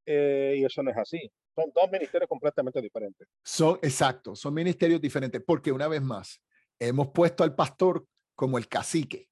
eh, 0.06 0.56
y 0.58 0.66
eso 0.66 0.84
no 0.84 0.92
es 0.92 0.98
así. 0.98 1.32
Son 1.56 1.72
dos 1.74 1.90
ministerios 1.92 2.28
completamente 2.28 2.82
diferentes. 2.82 3.28
Son, 3.44 3.80
exacto, 3.82 4.36
son 4.36 4.54
ministerios 4.54 5.00
diferentes, 5.00 5.42
porque 5.46 5.72
una 5.72 5.88
vez 5.88 6.02
más, 6.02 6.42
hemos 6.80 7.10
puesto 7.10 7.44
al 7.44 7.56
pastor 7.56 8.06
como 8.36 8.58
el 8.58 8.68
cacique. 8.68 9.30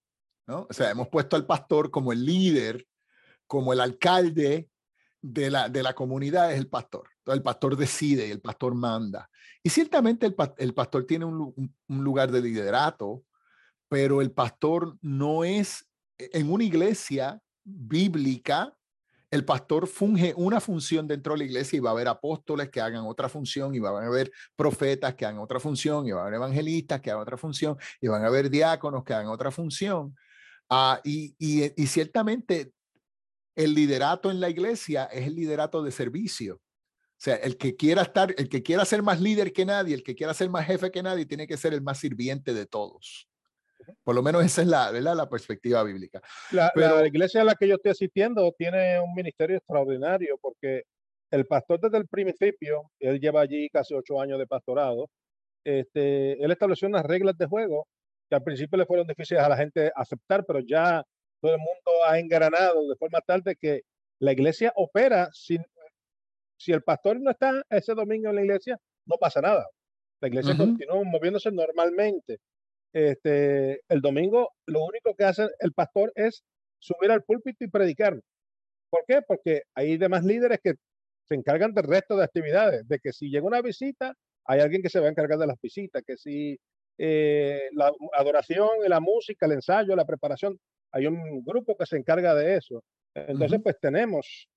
¿no? 0.47 0.67
O 0.69 0.73
sea, 0.73 0.91
hemos 0.91 1.09
puesto 1.09 1.35
al 1.35 1.45
pastor 1.45 1.91
como 1.91 2.13
el 2.13 2.25
líder, 2.25 2.87
como 3.47 3.73
el 3.73 3.81
alcalde 3.81 4.69
de 5.21 5.49
la, 5.49 5.69
de 5.69 5.83
la 5.83 5.93
comunidad, 5.93 6.51
es 6.51 6.59
el 6.59 6.67
pastor. 6.67 7.09
El 7.25 7.41
pastor 7.41 7.77
decide 7.77 8.27
y 8.27 8.31
el 8.31 8.41
pastor 8.41 8.75
manda. 8.75 9.29
Y 9.63 9.69
ciertamente 9.69 10.25
el, 10.25 10.35
el 10.57 10.73
pastor 10.73 11.05
tiene 11.05 11.25
un, 11.25 11.53
un, 11.87 12.03
lugar 12.03 12.31
de 12.31 12.41
liderato, 12.41 13.23
pero 13.87 14.21
el 14.21 14.31
pastor 14.31 14.97
no 15.01 15.45
es 15.45 15.87
e, 16.17 16.29
en 16.33 16.51
una 16.51 16.65
iglesia 16.65 17.41
bíblica. 17.63 18.75
El 19.33 19.45
pastor 19.45 19.87
funge 19.87 20.31
una 20.37 20.61
función 20.61 21.07
dentro 21.07 21.33
de 21.33 21.39
la 21.39 21.45
iglesia 21.45 21.77
y 21.77 21.79
va 21.79 21.89
a 21.89 21.93
haber 21.93 22.07
apóstoles 22.07 22.69
que 22.69 22.79
hagan 22.79 23.07
otra 23.07 23.27
función 23.27 23.73
y 23.73 23.79
van 23.79 24.03
a 24.03 24.05
haber 24.05 24.31
profetas 24.55 25.15
que 25.15 25.25
hagan 25.25 25.39
otra 25.39 25.59
función 25.59 26.05
y 26.05 26.11
va 26.11 26.19
a 26.19 26.21
haber 26.21 26.35
evangelistas 26.35 27.01
que 27.01 27.09
hagan 27.09 27.23
otra 27.23 27.35
función 27.35 27.75
y 27.99 28.09
van 28.09 28.23
a 28.23 28.27
haber 28.27 28.51
diáconos 28.51 29.03
que 29.03 29.11
hagan 29.15 29.29
otra 29.29 29.49
función. 29.49 30.15
Ah, 30.69 31.01
y, 31.03 31.33
y, 31.39 31.87
ciertamente 31.87 32.73
el 33.55 33.73
liderato 33.73 34.29
en 34.29 34.39
la 34.39 34.51
iglesia 34.51 35.05
es 35.05 35.25
el 35.25 35.33
liderato 35.33 35.81
de 35.81 35.91
servicio. 35.91 36.57
O 36.57 37.17
sea, 37.17 37.37
el 37.37 37.57
que 37.57 37.75
quiera 37.75 38.03
estar, 38.03 38.35
el 38.37 38.47
que 38.47 38.61
quiera 38.61 38.85
ser 38.85 39.01
más 39.01 39.19
líder 39.19 39.51
que 39.51 39.65
nadie, 39.65 39.95
el 39.95 40.03
que 40.03 40.13
quiera 40.13 40.35
ser 40.35 40.51
más 40.51 40.67
jefe 40.67 40.91
que 40.91 41.01
nadie, 41.01 41.25
tiene 41.25 41.47
que 41.47 41.57
ser 41.57 41.73
el 41.73 41.81
más 41.81 41.97
sirviente 41.97 42.53
de 42.53 42.67
todos. 42.67 43.27
Por 44.03 44.15
lo 44.15 44.21
menos 44.21 44.43
esa 44.43 44.61
es 44.61 44.67
la, 44.67 44.91
la 44.91 45.29
perspectiva 45.29 45.83
bíblica. 45.83 46.21
La, 46.51 46.71
Pero, 46.73 47.01
la 47.01 47.07
iglesia 47.07 47.41
a 47.41 47.45
la 47.45 47.55
que 47.55 47.67
yo 47.67 47.75
estoy 47.75 47.91
asistiendo 47.91 48.53
tiene 48.57 48.99
un 48.99 49.13
ministerio 49.13 49.57
extraordinario 49.57 50.37
porque 50.41 50.83
el 51.31 51.45
pastor 51.45 51.79
desde 51.79 51.97
el 51.97 52.07
principio, 52.07 52.91
él 52.99 53.19
lleva 53.19 53.41
allí 53.41 53.69
casi 53.69 53.93
ocho 53.93 54.21
años 54.21 54.39
de 54.39 54.47
pastorado, 54.47 55.09
este, 55.65 56.43
él 56.43 56.51
estableció 56.51 56.87
unas 56.87 57.05
reglas 57.05 57.37
de 57.37 57.45
juego 57.45 57.87
al 58.33 58.43
principio 58.43 58.77
le 58.77 58.85
fueron 58.85 59.07
difíciles 59.07 59.41
a 59.41 59.49
la 59.49 59.57
gente 59.57 59.91
aceptar, 59.95 60.45
pero 60.45 60.59
ya 60.59 61.03
todo 61.41 61.53
el 61.53 61.59
mundo 61.59 62.05
ha 62.07 62.19
engranado 62.19 62.87
de 62.87 62.95
forma 62.95 63.19
tal 63.21 63.41
de 63.41 63.55
que 63.55 63.81
la 64.19 64.31
iglesia 64.31 64.71
opera 64.75 65.29
sin, 65.33 65.63
si 66.57 66.71
el 66.71 66.83
pastor 66.83 67.19
no 67.19 67.31
está 67.31 67.61
ese 67.69 67.93
domingo 67.93 68.29
en 68.29 68.35
la 68.35 68.41
iglesia, 68.41 68.79
no 69.05 69.17
pasa 69.17 69.41
nada. 69.41 69.67
La 70.21 70.27
iglesia 70.29 70.55
continúa 70.55 71.03
moviéndose 71.03 71.51
normalmente. 71.51 72.39
Este, 72.93 73.81
el 73.89 74.01
domingo 74.01 74.51
lo 74.67 74.85
único 74.85 75.15
que 75.15 75.23
hace 75.23 75.47
el 75.59 75.73
pastor 75.73 76.11
es 76.15 76.43
subir 76.79 77.11
al 77.11 77.23
púlpito 77.23 77.65
y 77.65 77.69
predicar. 77.69 78.19
¿Por 78.89 79.03
qué? 79.07 79.21
Porque 79.27 79.63
hay 79.73 79.97
demás 79.97 80.23
líderes 80.23 80.59
que 80.63 80.75
se 81.27 81.35
encargan 81.35 81.73
del 81.73 81.85
resto 81.85 82.15
de 82.15 82.23
actividades, 82.23 82.87
de 82.87 82.99
que 82.99 83.11
si 83.11 83.29
llega 83.29 83.47
una 83.47 83.61
visita, 83.61 84.13
hay 84.45 84.59
alguien 84.59 84.81
que 84.83 84.89
se 84.89 84.99
va 84.99 85.07
a 85.07 85.09
encargar 85.09 85.39
de 85.39 85.47
las 85.47 85.59
visitas, 85.59 86.03
que 86.05 86.17
si 86.17 86.59
eh, 86.97 87.69
la 87.73 87.91
adoración, 88.13 88.69
la 88.87 88.99
música, 88.99 89.45
el 89.45 89.53
ensayo, 89.53 89.95
la 89.95 90.05
preparación. 90.05 90.59
Hay 90.91 91.07
un 91.07 91.43
grupo 91.43 91.75
que 91.75 91.87
se 91.87 91.97
encarga 91.97 92.35
de 92.35 92.57
eso. 92.57 92.83
Entonces, 93.15 93.59
pues 93.63 93.79
tenemos 93.79 94.47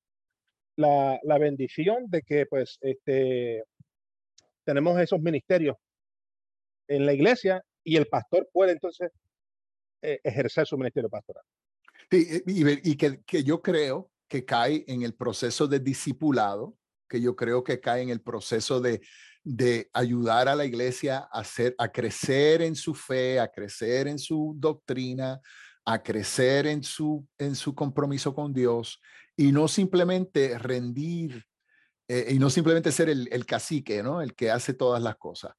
la, 0.76 1.18
la, 1.22 1.38
bendición 1.38 2.04
de 2.08 2.22
que, 2.22 2.46
pues, 2.46 2.78
este, 2.82 3.64
tenemos 4.64 5.00
esos 5.00 5.20
ministerios 5.20 5.76
en 6.88 7.06
la 7.06 7.14
iglesia 7.14 7.62
y 7.86 7.96
el 7.96 8.08
pastor 8.08 8.48
puede 8.52 8.72
entonces 8.72 9.12
eh, 10.02 10.20
ejercer 10.24 10.66
su 10.66 10.76
ministerio 10.76 11.08
pastoral. 11.08 11.44
Sí, 12.10 12.42
y, 12.46 12.90
y 12.90 12.96
que, 12.96 13.22
que 13.24 13.44
yo 13.44 13.62
creo 13.62 14.10
que 14.28 14.44
cae 14.44 14.84
en 14.88 15.02
el 15.02 15.14
proceso 15.14 15.68
de 15.68 15.78
discipulado, 15.78 16.76
que 17.08 17.20
yo 17.20 17.36
creo 17.36 17.62
que 17.62 17.80
cae 17.80 18.02
en 18.02 18.10
el 18.10 18.20
proceso 18.20 18.80
de, 18.80 19.00
de 19.44 19.88
ayudar 19.92 20.48
a 20.48 20.56
la 20.56 20.64
iglesia 20.64 21.28
a, 21.30 21.40
hacer, 21.40 21.76
a 21.78 21.88
crecer 21.88 22.62
en 22.62 22.74
su 22.74 22.92
fe, 22.92 23.38
a 23.38 23.48
crecer 23.48 24.08
en 24.08 24.18
su 24.18 24.54
doctrina, 24.58 25.40
a 25.84 26.02
crecer 26.02 26.66
en 26.66 26.82
su, 26.82 27.24
en 27.38 27.54
su 27.54 27.72
compromiso 27.72 28.34
con 28.34 28.52
Dios 28.52 29.00
y 29.36 29.52
no 29.52 29.68
simplemente 29.68 30.58
rendir 30.58 31.44
eh, 32.08 32.26
y 32.30 32.38
no 32.40 32.50
simplemente 32.50 32.90
ser 32.90 33.08
el, 33.08 33.28
el, 33.30 33.46
cacique, 33.46 34.02
¿no? 34.02 34.20
El 34.20 34.34
que 34.34 34.50
hace 34.50 34.74
todas 34.74 35.00
las 35.00 35.16
cosas. 35.16 35.52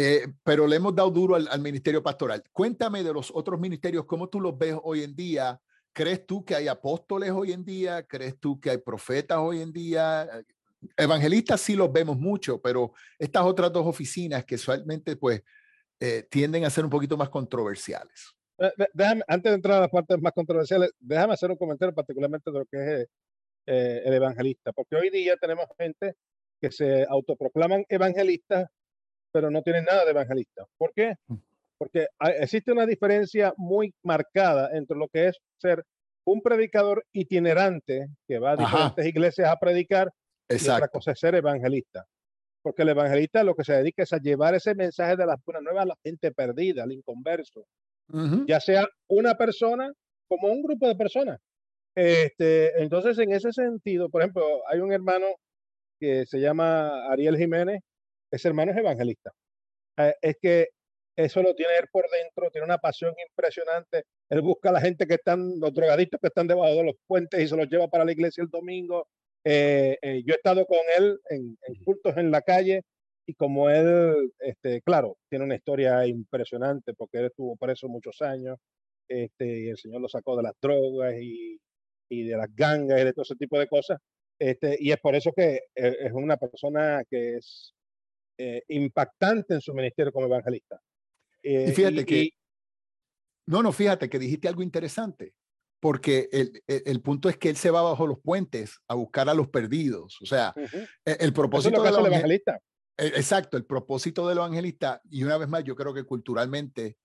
Eh, 0.00 0.28
pero 0.44 0.66
le 0.68 0.76
hemos 0.76 0.94
dado 0.94 1.10
duro 1.10 1.34
al, 1.34 1.48
al, 1.48 1.60
ministerio 1.60 2.00
pastoral. 2.02 2.44
Cuéntame 2.52 3.02
de 3.02 3.12
los 3.12 3.32
otros 3.34 3.58
ministerios, 3.58 4.04
¿cómo 4.04 4.28
tú 4.28 4.40
los 4.40 4.56
ves 4.56 4.76
hoy 4.84 5.02
en 5.02 5.16
día? 5.16 5.60
¿Crees 5.92 6.24
tú 6.24 6.44
que 6.44 6.54
hay 6.54 6.68
apóstoles 6.68 7.30
hoy 7.32 7.50
en 7.50 7.64
día? 7.64 8.04
¿Crees 8.04 8.38
tú 8.38 8.60
que 8.60 8.70
hay 8.70 8.78
profetas 8.78 9.38
hoy 9.38 9.60
en 9.60 9.72
día? 9.72 10.28
evangelistas 10.96 11.60
sí 11.60 11.74
los 11.74 11.92
vemos 11.92 12.18
mucho, 12.18 12.60
pero 12.60 12.92
estas 13.18 13.42
otras 13.44 13.72
dos 13.72 13.86
oficinas 13.86 14.44
que 14.44 14.56
usualmente 14.56 15.16
pues 15.16 15.42
eh, 16.00 16.26
tienden 16.30 16.64
a 16.64 16.70
ser 16.70 16.84
un 16.84 16.90
poquito 16.90 17.16
más 17.16 17.28
controversiales. 17.28 18.34
Déjame, 18.92 19.22
antes 19.28 19.50
de 19.50 19.56
entrar 19.56 19.78
a 19.78 19.80
las 19.82 19.90
partes 19.90 20.20
más 20.20 20.32
controversiales, 20.32 20.90
déjame 20.98 21.34
hacer 21.34 21.50
un 21.50 21.56
comentario 21.56 21.94
particularmente 21.94 22.50
de 22.50 22.58
lo 22.58 22.66
que 22.66 22.78
es 22.78 23.08
eh, 23.66 24.02
el 24.04 24.14
evangelista, 24.14 24.72
porque 24.72 24.96
hoy 24.96 25.10
día 25.10 25.36
tenemos 25.36 25.66
gente 25.78 26.14
que 26.60 26.72
se 26.72 27.06
autoproclaman 27.08 27.84
evangelistas, 27.88 28.68
pero 29.38 29.52
no 29.52 29.62
tienen 29.62 29.84
nada 29.84 30.04
de 30.04 30.10
evangelista. 30.10 30.66
¿Por 30.76 30.92
qué? 30.92 31.14
Mm. 31.28 31.36
Porque 31.78 32.08
existe 32.40 32.72
una 32.72 32.86
diferencia 32.86 33.54
muy 33.56 33.94
marcada 34.02 34.76
entre 34.76 34.96
lo 34.96 35.06
que 35.06 35.28
es 35.28 35.38
ser 35.58 35.84
un 36.26 36.42
predicador 36.42 37.04
itinerante 37.12 38.08
que 38.26 38.40
va 38.40 38.52
a 38.52 38.56
diferentes 38.56 39.06
iglesias 39.06 39.48
a 39.48 39.56
predicar 39.56 40.10
Exacto. 40.48 40.72
Y 40.72 40.74
otra 40.74 40.88
cosa 40.88 41.12
es 41.12 41.20
ser 41.20 41.36
evangelista. 41.36 42.04
Porque 42.62 42.82
el 42.82 42.88
evangelista 42.88 43.44
lo 43.44 43.54
que 43.54 43.62
se 43.62 43.74
dedica 43.74 44.02
es 44.02 44.12
a 44.12 44.18
llevar 44.18 44.56
ese 44.56 44.74
mensaje 44.74 45.14
de 45.14 45.24
las 45.24 45.36
buenas 45.44 45.62
nuevas 45.62 45.84
a 45.84 45.86
la 45.86 45.96
gente 46.02 46.32
perdida, 46.32 46.82
al 46.82 46.90
inconverso. 46.90 47.64
Ya 48.46 48.58
sea 48.58 48.88
una 49.06 49.36
persona 49.36 49.92
como 50.26 50.48
un 50.48 50.62
grupo 50.62 50.88
de 50.88 50.96
personas. 50.96 51.38
Este, 51.94 52.82
entonces, 52.82 53.16
en 53.18 53.32
ese 53.32 53.52
sentido, 53.52 54.08
por 54.08 54.22
ejemplo, 54.22 54.44
hay 54.68 54.80
un 54.80 54.92
hermano 54.92 55.26
que 56.00 56.26
se 56.26 56.40
llama 56.40 57.06
Ariel 57.12 57.36
Jiménez, 57.36 57.82
ese 58.30 58.48
hermano 58.48 58.72
es 58.72 58.78
evangelista. 58.78 59.32
Eh, 59.98 60.14
es 60.22 60.36
que 60.40 60.68
eso 61.16 61.42
lo 61.42 61.54
tiene 61.54 61.72
él 61.80 61.86
por 61.90 62.04
dentro, 62.10 62.50
tiene 62.50 62.64
una 62.64 62.78
pasión 62.78 63.14
impresionante. 63.28 64.04
Él 64.28 64.40
busca 64.40 64.68
a 64.70 64.72
la 64.72 64.80
gente 64.80 65.06
que 65.06 65.14
están, 65.14 65.58
los 65.58 65.74
drogadictos 65.74 66.20
que 66.20 66.28
están 66.28 66.46
debajo 66.46 66.74
de 66.74 66.84
los 66.84 66.94
puentes 67.06 67.40
y 67.40 67.48
se 67.48 67.56
los 67.56 67.68
lleva 67.68 67.88
para 67.88 68.04
la 68.04 68.12
iglesia 68.12 68.42
el 68.42 68.50
domingo. 68.50 69.08
Eh, 69.44 69.98
eh, 70.02 70.22
yo 70.24 70.34
he 70.34 70.36
estado 70.36 70.64
con 70.66 70.78
él 70.96 71.18
en, 71.30 71.56
cultos 71.84 72.16
en 72.16 72.30
la 72.30 72.42
calle 72.42 72.82
y 73.26 73.34
como 73.34 73.68
él, 73.70 74.32
este, 74.38 74.80
claro, 74.82 75.16
tiene 75.28 75.44
una 75.44 75.56
historia 75.56 76.06
impresionante 76.06 76.94
porque 76.94 77.18
él 77.18 77.26
estuvo 77.26 77.56
preso 77.56 77.88
muchos 77.88 78.22
años 78.22 78.58
este, 79.08 79.46
y 79.46 79.68
el 79.70 79.78
Señor 79.78 80.00
lo 80.00 80.08
sacó 80.08 80.36
de 80.36 80.44
las 80.44 80.54
drogas 80.60 81.14
y, 81.20 81.58
y 82.08 82.24
de 82.24 82.36
las 82.36 82.54
gangas 82.54 83.00
y 83.00 83.04
de 83.04 83.12
todo 83.12 83.22
ese 83.22 83.36
tipo 83.36 83.58
de 83.58 83.66
cosas. 83.68 83.98
Este, 84.38 84.76
y 84.78 84.92
es 84.92 84.98
por 84.98 85.14
eso 85.16 85.32
que 85.32 85.56
eh, 85.74 85.96
es 86.00 86.12
una 86.12 86.36
persona 86.36 87.02
que 87.10 87.36
es 87.36 87.74
eh, 88.38 88.62
impactante 88.68 89.54
en 89.54 89.60
su 89.60 89.74
ministerio 89.74 90.12
como 90.12 90.26
evangelista. 90.26 90.80
y 91.42 91.72
fíjate 91.72 92.06
que... 92.06 92.30
no, 93.46 93.62
no, 93.62 93.72
fíjate 93.72 94.08
que 94.08 94.18
dijiste 94.18 94.48
algo 94.48 94.62
interesante 94.62 95.34
porque 95.80 96.28
el, 96.32 96.62
el, 96.66 97.00
punto 97.00 97.28
es 97.28 97.36
que 97.36 97.48
él 97.48 97.56
se 97.56 97.70
va 97.70 97.82
bajo 97.82 98.06
los 98.06 98.18
puentes 98.18 98.80
a 98.88 98.94
buscar 98.94 99.28
a 99.28 99.34
los 99.34 99.48
perdidos. 99.48 100.18
O 100.20 100.26
sea, 100.26 100.52
e, 101.04 101.16
el, 101.20 101.32
propósito 101.32 101.82
del 101.82 101.94
evangelista. 101.94 102.60
E, 102.96 103.06
exacto, 103.06 103.56
el 103.56 103.64
propósito 103.64 104.26
del 104.28 104.38
evangelista, 104.38 105.00
y 105.08 105.22
una 105.22 105.38
vez 105.38 105.48
más, 105.48 105.62
yo 105.64 105.76
creo 105.76 105.94
que 105.94 106.04
culturalmente, 106.04 106.96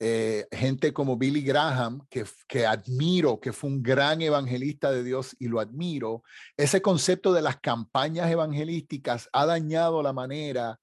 eh, 0.00 0.46
gente 0.52 0.92
como 0.92 1.16
Billy 1.16 1.42
Graham, 1.42 2.06
que, 2.08 2.24
que 2.46 2.66
admiro, 2.66 3.40
que 3.40 3.52
fue 3.52 3.70
un 3.70 3.82
gran 3.82 4.22
evangelista 4.22 4.92
de 4.92 5.02
Dios 5.02 5.34
y 5.38 5.48
lo 5.48 5.58
admiro, 5.58 6.22
ese 6.56 6.80
concepto 6.80 7.32
de 7.32 7.42
las 7.42 7.58
campañas 7.58 8.30
evangelísticas 8.30 9.28
ha 9.32 9.46
dañado 9.46 10.02
la 10.02 10.12
manera 10.12 10.78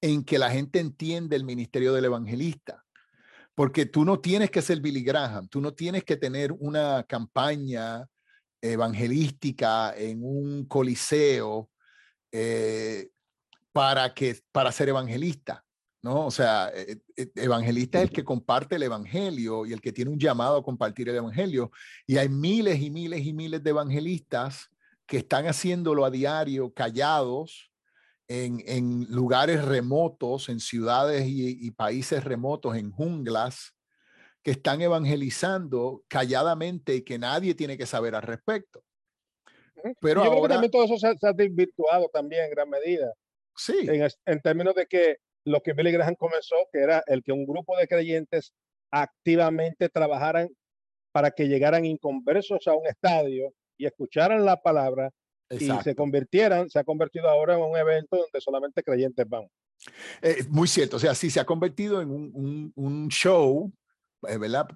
en 0.00 0.24
que 0.24 0.38
la 0.38 0.50
gente 0.50 0.78
entiende 0.78 1.36
el 1.36 1.44
ministerio 1.44 1.92
del 1.92 2.04
evangelista. 2.04 2.84
Porque 3.54 3.86
tú 3.86 4.04
no 4.04 4.20
tienes 4.20 4.50
que 4.50 4.62
ser 4.62 4.80
Billy 4.80 5.02
Graham, 5.02 5.48
tú 5.48 5.60
no 5.60 5.74
tienes 5.74 6.04
que 6.04 6.16
tener 6.16 6.52
una 6.52 7.04
campaña 7.04 8.06
evangelística 8.62 9.94
en 9.96 10.20
un 10.22 10.66
coliseo 10.66 11.70
eh, 12.32 13.08
para, 13.72 14.14
que, 14.14 14.38
para 14.52 14.72
ser 14.72 14.90
evangelista. 14.90 15.64
¿No? 16.02 16.26
O 16.26 16.30
sea, 16.30 16.70
e, 16.74 16.98
e, 17.16 17.30
evangelista 17.36 17.98
es 17.98 18.04
el 18.04 18.10
que 18.10 18.24
comparte 18.24 18.76
el 18.76 18.82
evangelio 18.82 19.66
y 19.66 19.72
el 19.72 19.80
que 19.80 19.92
tiene 19.92 20.10
un 20.10 20.18
llamado 20.18 20.56
a 20.56 20.62
compartir 20.62 21.08
el 21.08 21.16
evangelio. 21.16 21.70
Y 22.06 22.16
hay 22.16 22.28
miles 22.28 22.80
y 22.80 22.90
miles 22.90 23.24
y 23.24 23.32
miles 23.32 23.62
de 23.62 23.70
evangelistas 23.70 24.70
que 25.06 25.18
están 25.18 25.46
haciéndolo 25.46 26.04
a 26.04 26.10
diario, 26.10 26.72
callados, 26.72 27.70
en, 28.30 29.06
lugares 29.10 29.64
remotos, 29.64 30.48
en 30.48 30.60
ciudades 30.60 31.24
y, 31.26 31.70
países 31.72 32.22
remotos, 32.22 32.76
en 32.76 32.92
junglas, 32.92 33.74
que 34.42 34.52
están 34.52 34.80
evangelizando 34.80 36.04
calladamente 36.08 36.94
y 36.94 37.02
que 37.02 37.18
nadie 37.18 37.54
tiene 37.54 37.76
que 37.76 37.86
saber 37.86 38.14
al 38.14 38.22
respecto. 38.22 38.84
Pero 40.00 40.24
Yo 40.24 40.30
ahora, 40.30 40.30
creo 40.30 40.42
que 40.42 40.48
también 40.48 40.70
todo 40.70 40.84
eso 40.84 40.96
se, 40.96 41.26
ha 41.26 41.32
desvirtuado 41.32 42.08
también 42.12 42.44
en 42.44 42.50
gran 42.50 42.70
medida. 42.70 43.12
Sí. 43.56 43.88
En, 44.24 44.40
términos 44.40 44.74
de 44.74 44.86
que 44.86 45.16
lo 45.44 45.60
que 45.60 45.72
Billy 45.72 45.92
Graham 45.92 46.14
comenzó, 46.16 46.56
que 46.72 46.80
era 46.80 47.02
el 47.06 47.22
que 47.22 47.32
un 47.32 47.46
grupo 47.46 47.76
de 47.76 47.88
creyentes 47.88 48.52
activamente 48.90 49.88
trabajaran 49.88 50.48
para 51.12 51.30
que 51.30 51.48
llegaran 51.48 51.84
inconversos 51.84 52.66
a 52.66 52.74
un 52.74 52.86
estadio 52.86 53.52
y 53.76 53.86
escucharan 53.86 54.44
la 54.44 54.60
palabra 54.60 55.10
y 55.50 55.68
se 55.82 55.94
convirtieran, 55.96 56.70
se 56.70 56.78
ha 56.78 56.84
convertido 56.84 57.28
ahora 57.28 57.54
en 57.54 57.62
un 57.62 57.76
evento 57.76 58.16
donde 58.16 58.40
solamente 58.40 58.82
creyentes 58.82 59.28
van. 59.28 59.48
Eh, 60.22 60.44
muy 60.48 60.68
cierto, 60.68 60.96
o 60.96 61.00
sea, 61.00 61.14
sí 61.14 61.30
se 61.30 61.40
ha 61.40 61.44
convertido 61.44 62.00
en 62.00 62.10
un, 62.10 62.72
un, 62.76 63.08
show, 63.08 63.72
eh, 64.28 64.36
¿verdad? 64.36 64.68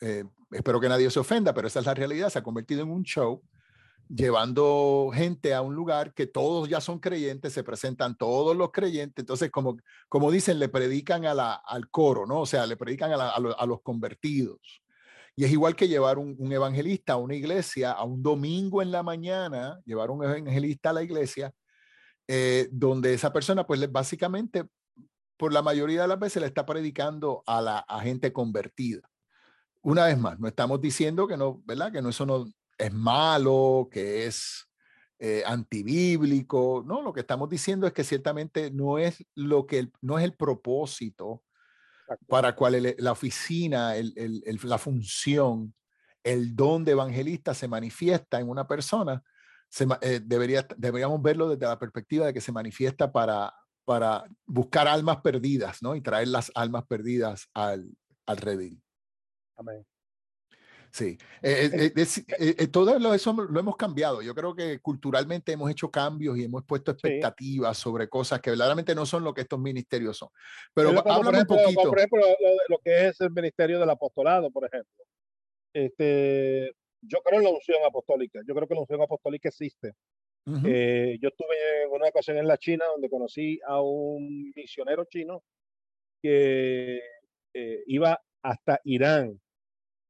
Eh, 0.00 0.24
espero 0.50 0.80
que 0.80 0.88
nadie 0.88 1.10
se 1.10 1.18
ofenda, 1.18 1.52
pero 1.52 1.66
esa 1.66 1.80
es 1.80 1.86
la 1.86 1.94
realidad, 1.94 2.30
se 2.30 2.38
ha 2.38 2.42
convertido 2.42 2.82
en 2.82 2.90
un 2.90 3.02
show 3.02 3.42
llevando 4.08 5.10
gente 5.12 5.54
a 5.54 5.62
un 5.62 5.74
lugar 5.74 6.14
que 6.14 6.26
todos 6.26 6.68
ya 6.68 6.80
son 6.80 6.98
creyentes, 6.98 7.52
se 7.52 7.64
presentan 7.64 8.16
todos 8.16 8.56
los 8.56 8.70
creyentes, 8.72 9.22
entonces 9.22 9.50
como, 9.50 9.76
como 10.08 10.30
dicen, 10.30 10.58
le 10.58 10.68
predican 10.68 11.24
a 11.26 11.34
la, 11.34 11.54
al 11.54 11.90
coro, 11.90 12.26
¿no? 12.26 12.40
O 12.40 12.46
sea, 12.46 12.66
le 12.66 12.76
predican 12.76 13.12
a, 13.12 13.30
a 13.30 13.66
los 13.66 13.82
convertidos. 13.82 14.82
Y 15.36 15.44
es 15.44 15.50
igual 15.50 15.74
que 15.74 15.88
llevar 15.88 16.18
un, 16.18 16.52
evangelista 16.52 17.14
a 17.14 17.16
una 17.16 17.34
iglesia, 17.34 17.92
a 17.92 18.04
un 18.04 18.22
domingo 18.22 18.82
en 18.82 18.92
la 18.92 19.02
mañana, 19.02 19.80
llevar 19.84 20.10
un 20.10 20.22
evangelista 20.24 20.90
a 20.90 20.92
la 20.92 21.02
iglesia, 21.02 21.52
eh, 22.28 22.68
donde 22.70 23.14
esa 23.14 23.32
persona, 23.32 23.66
pues 23.66 23.90
básicamente, 23.90 24.64
por 25.36 25.52
la 25.52 25.62
mayoría 25.62 26.02
de 26.02 26.08
las 26.08 26.20
veces, 26.20 26.40
le 26.40 26.46
está 26.46 26.64
predicando 26.64 27.42
a 27.46 27.60
la 27.60 27.84
gente 28.00 28.32
convertida. 28.32 29.00
Una 29.82 30.06
vez 30.06 30.18
más, 30.18 30.38
no 30.38 30.46
estamos 30.46 30.80
diciendo 30.80 31.26
que 31.26 31.36
no, 31.36 31.60
¿verdad? 31.64 31.92
Que 31.92 32.00
no, 32.00 32.10
eso 32.10 32.24
no 32.24 32.46
es 32.78 32.92
malo, 32.92 33.88
que 33.90 34.26
es 34.26 34.68
eh, 35.18 35.42
antibíblico. 35.46 36.82
No, 36.86 37.02
lo 37.02 37.12
que 37.12 37.20
estamos 37.20 37.48
diciendo 37.48 37.86
es 37.86 37.92
que 37.92 38.04
ciertamente 38.04 38.70
no 38.70 38.98
es 38.98 39.24
lo 39.34 39.66
que 39.66 39.90
no 40.00 40.18
es 40.18 40.24
el 40.24 40.34
propósito 40.34 41.42
para 42.26 42.54
cual 42.54 42.94
la 42.98 43.12
oficina, 43.12 43.94
la 43.96 44.78
función, 44.78 45.74
el 46.22 46.54
don 46.54 46.84
de 46.84 46.92
evangelista 46.92 47.54
se 47.54 47.68
manifiesta 47.68 48.40
en 48.40 48.48
una 48.48 48.66
persona, 48.66 49.22
eh, 50.00 50.20
debería, 50.22 50.66
deberíamos 50.76 51.20
verlo 51.22 51.48
desde 51.48 51.66
la 51.66 51.78
perspectiva 51.78 52.26
de 52.26 52.34
que 52.34 52.40
se 52.40 52.52
manifiesta 52.52 53.10
para, 53.10 53.52
para 53.84 54.24
buscar 54.46 54.86
almas 54.86 55.18
perdidas, 55.22 55.82
¿no? 55.82 55.94
Y 55.94 56.00
traer 56.00 56.28
las 56.28 56.52
almas 56.54 56.84
perdidas 56.86 57.48
al, 57.54 57.96
al 58.26 58.36
redil. 58.36 58.82
Amén. 59.56 59.84
Sí, 60.94 61.18
eh, 61.42 61.90
eh, 61.96 62.04
eh, 62.38 62.68
todo 62.68 63.12
eso 63.16 63.32
lo 63.32 63.58
hemos 63.58 63.76
cambiado. 63.76 64.22
Yo 64.22 64.32
creo 64.32 64.54
que 64.54 64.78
culturalmente 64.78 65.50
hemos 65.50 65.68
hecho 65.68 65.90
cambios 65.90 66.38
y 66.38 66.44
hemos 66.44 66.62
puesto 66.64 66.92
expectativas 66.92 67.76
sobre 67.76 68.08
cosas 68.08 68.40
que 68.40 68.50
verdaderamente 68.50 68.94
no 68.94 69.04
son 69.04 69.24
lo 69.24 69.34
que 69.34 69.40
estos 69.40 69.58
ministerios 69.58 70.18
son. 70.18 70.28
Pero 70.72 70.90
háblame 70.90 71.40
un 71.40 71.46
poquito. 71.46 71.82
Por 71.82 71.98
ejemplo, 71.98 72.20
lo, 72.68 72.78
que 72.78 73.08
es 73.08 73.20
el 73.20 73.32
ministerio 73.32 73.80
del 73.80 73.90
apostolado, 73.90 74.52
por 74.52 74.66
ejemplo. 74.66 75.04
Este, 75.72 76.72
yo 77.02 77.18
creo 77.24 77.40
en 77.40 77.46
la 77.46 77.50
unción 77.50 77.78
apostólica. 77.84 78.38
Yo 78.46 78.54
creo 78.54 78.68
que 78.68 78.74
la 78.74 78.82
unción 78.82 79.02
apostólica 79.02 79.48
existe. 79.48 79.94
yo 80.46 81.28
estuve 81.28 81.82
en 81.86 81.90
una 81.90 82.06
ocasión 82.06 82.36
en 82.36 82.46
la 82.46 82.56
China 82.56 82.84
donde 82.92 83.10
conocí 83.10 83.58
a 83.66 83.80
un 83.80 84.52
misionero 84.54 85.06
chino 85.06 85.42
que 86.22 87.00
iba 87.84 88.16
hasta 88.42 88.80
Irán 88.84 89.40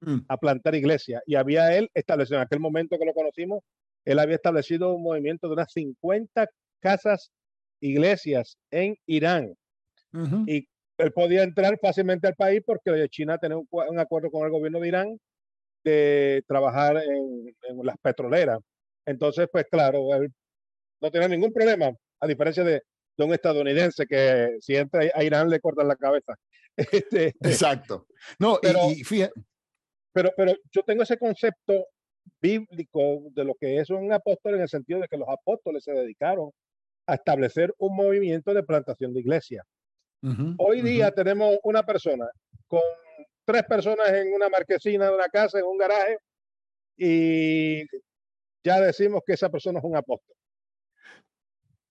Mm. 0.04 0.24
a 0.28 0.36
plantar 0.36 0.74
iglesia. 0.74 1.22
Y 1.26 1.34
había 1.34 1.76
él 1.76 1.90
establecido, 1.94 2.38
en 2.38 2.44
aquel 2.44 2.60
momento 2.60 2.98
que 2.98 3.04
lo 3.04 3.14
conocimos, 3.14 3.62
él 4.04 4.18
había 4.18 4.36
establecido 4.36 4.94
un 4.94 5.02
movimiento 5.02 5.46
de 5.48 5.54
unas 5.54 5.72
50 5.72 6.46
casas, 6.80 7.30
iglesias 7.80 8.58
en 8.70 8.96
Irán. 9.06 9.54
Y 10.46 10.68
él 10.98 11.12
podía 11.12 11.42
entrar 11.42 11.76
fácilmente 11.80 12.28
al 12.28 12.36
país 12.36 12.62
porque 12.64 13.08
China 13.08 13.36
tenía 13.36 13.56
un, 13.56 13.98
acuerdo 13.98 14.30
con 14.30 14.44
el 14.44 14.52
gobierno 14.52 14.78
de 14.78 14.88
Irán 14.88 15.18
de 15.82 16.44
trabajar 16.46 16.98
en, 16.98 17.52
las 17.82 17.96
petroleras. 17.98 18.60
Entonces, 19.04 19.48
pues 19.50 19.66
claro, 19.68 20.14
él 20.14 20.32
no 21.00 21.10
tenía 21.10 21.26
ningún 21.26 21.52
problema, 21.52 21.90
a 22.20 22.26
diferencia 22.28 22.62
de, 22.62 22.80
de 23.16 23.24
un 23.24 23.34
estadounidense 23.34 24.06
que 24.06 24.56
si 24.60 24.76
entra 24.76 25.02
a 25.12 25.24
Irán 25.24 25.50
le 25.50 25.60
cortan 25.60 25.88
la 25.88 25.96
cabeza. 25.96 26.34
Este, 26.76 27.28
Exacto. 27.40 28.08
No, 28.38 28.58
pero, 28.60 28.90
y, 28.90 29.04
fíjate, 29.04 29.32
pero, 30.14 30.30
pero 30.36 30.54
yo 30.70 30.82
tengo 30.84 31.02
ese 31.02 31.18
concepto 31.18 31.88
bíblico 32.40 33.22
de 33.32 33.44
lo 33.44 33.54
que 33.54 33.78
es 33.78 33.90
un 33.90 34.12
apóstol 34.12 34.54
en 34.54 34.62
el 34.62 34.68
sentido 34.68 35.00
de 35.00 35.08
que 35.08 35.18
los 35.18 35.28
apóstoles 35.28 35.82
se 35.82 35.92
dedicaron 35.92 36.50
a 37.06 37.14
establecer 37.14 37.74
un 37.78 37.96
movimiento 37.96 38.54
de 38.54 38.62
plantación 38.62 39.12
de 39.12 39.20
iglesia. 39.20 39.64
Hoy 40.56 40.80
día 40.80 41.10
tenemos 41.10 41.58
una 41.64 41.82
persona 41.82 42.26
con 42.66 42.80
tres 43.44 43.64
personas 43.64 44.10
en 44.10 44.32
una 44.32 44.48
marquesina 44.48 45.08
de 45.08 45.14
una 45.14 45.28
casa, 45.28 45.58
en 45.58 45.66
un 45.66 45.76
garaje, 45.76 46.16
y 46.96 47.82
ya 48.64 48.80
decimos 48.80 49.20
que 49.26 49.34
esa 49.34 49.50
persona 49.50 49.80
es 49.80 49.84
un 49.84 49.96
apóstol. 49.96 50.34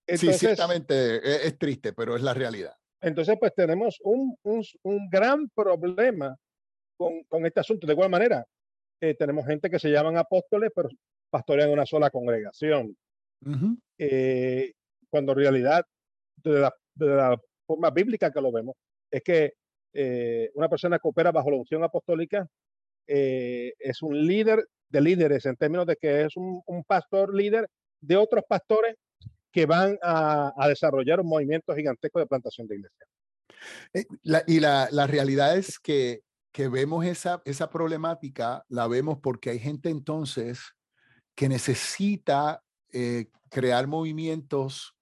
sí, 0.07 0.33
ciertamente 0.33 1.17
es, 1.17 1.45
es, 1.45 1.59
triste, 1.59 1.93
pero 1.93 2.15
es 2.15 2.23
la 2.23 2.33
realidad. 2.33 2.75
Entonces, 3.01 3.35
pues 3.39 3.53
tenemos 3.53 3.99
un, 4.01 4.35
un, 4.41 4.63
un 4.81 5.09
gran 5.11 5.47
problema 5.49 6.35
con, 7.27 7.45
este 7.45 7.59
asunto. 7.59 7.87
De 7.87 7.93
igual 7.93 8.09
manera, 8.09 8.45
eh, 9.01 9.15
tenemos 9.15 9.45
gente 9.45 9.69
que 9.69 9.79
se 9.79 9.89
llaman 9.89 10.17
apóstoles, 10.17 10.71
pero 10.75 10.89
pastorean 11.29 11.71
una 11.71 11.85
sola 11.85 12.09
congregación. 12.09 12.95
Eh, 13.97 14.71
cuando 15.09 15.33
en 15.33 15.37
realidad, 15.37 15.85
de 16.43 16.69
la, 16.95 17.37
forma 17.65 17.89
bíblica 17.91 18.31
que 18.31 18.41
lo 18.41 18.51
vemos, 18.51 18.75
es 19.09 19.21
que 19.21 19.53
eh, 19.93 20.51
una 20.53 20.67
persona 20.67 20.99
que 20.99 21.07
opera 21.07 21.31
bajo 21.31 21.49
la 21.49 21.57
unción 21.57 21.83
apostólica 21.83 22.47
es 23.05 24.01
un 24.01 24.25
líder 24.25 24.65
de 24.89 25.01
líderes 25.01 25.45
en 25.45 25.55
términos 25.55 25.85
de 25.85 25.97
que 25.97 26.23
es 26.23 26.37
un, 26.37 26.61
pastor 26.87 27.33
líder 27.35 27.69
de 28.01 28.15
otros 28.15 28.43
pastores 28.47 28.95
que 29.51 29.65
van 29.65 29.97
a, 30.01 30.53
desarrollar 30.67 31.19
un 31.19 31.27
movimiento 31.27 31.75
gigantesco 31.75 32.19
de 32.19 32.27
plantación 32.27 32.67
de 32.67 32.75
iglesia. 32.75 33.07
y 34.47 34.59
la, 34.59 34.87
la, 34.91 35.07
realidad 35.07 35.57
es 35.57 35.79
que 35.79 36.21
que 36.53 36.69
vemos 36.69 37.03
esa, 37.05 37.41
esa 37.45 37.69
problemática, 37.69 38.63
la 38.69 38.87
vemos 38.87 39.17
porque 39.19 39.49
hay 39.49 39.59
gente 39.59 39.89
entonces 39.89 40.59
que 41.35 41.49
necesita 41.49 42.63
eh, 42.91 43.29
crear 43.49 43.87
movimientos 43.87 44.95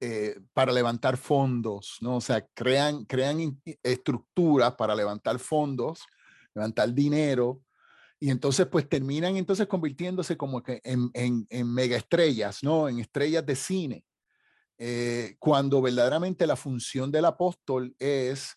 eh, 0.00 0.38
para 0.52 0.72
levantar 0.72 1.16
fondos, 1.16 1.96
¿no? 2.00 2.16
O 2.16 2.20
sea, 2.20 2.46
crean, 2.54 3.04
crean 3.06 3.60
estructuras 3.82 4.74
para 4.74 4.94
levantar 4.94 5.38
fondos, 5.38 6.04
levantar 6.54 6.92
dinero, 6.92 7.62
Y 8.20 8.30
entonces, 8.30 8.66
pues 8.66 8.88
terminan 8.88 9.36
entonces 9.36 9.66
convirtiéndose 9.68 10.36
como 10.36 10.62
que 10.62 10.80
en, 10.84 11.10
en, 11.14 11.46
en 11.50 11.72
mega 11.72 11.96
estrellas, 11.96 12.62
¿no? 12.62 12.88
En 12.88 12.98
estrellas 12.98 13.46
de 13.46 13.56
cine. 13.56 14.04
Eh, 14.76 15.36
cuando 15.38 15.80
verdaderamente 15.82 16.46
la 16.46 16.56
función 16.56 17.10
del 17.10 17.24
apóstol 17.24 17.94
es 17.98 18.56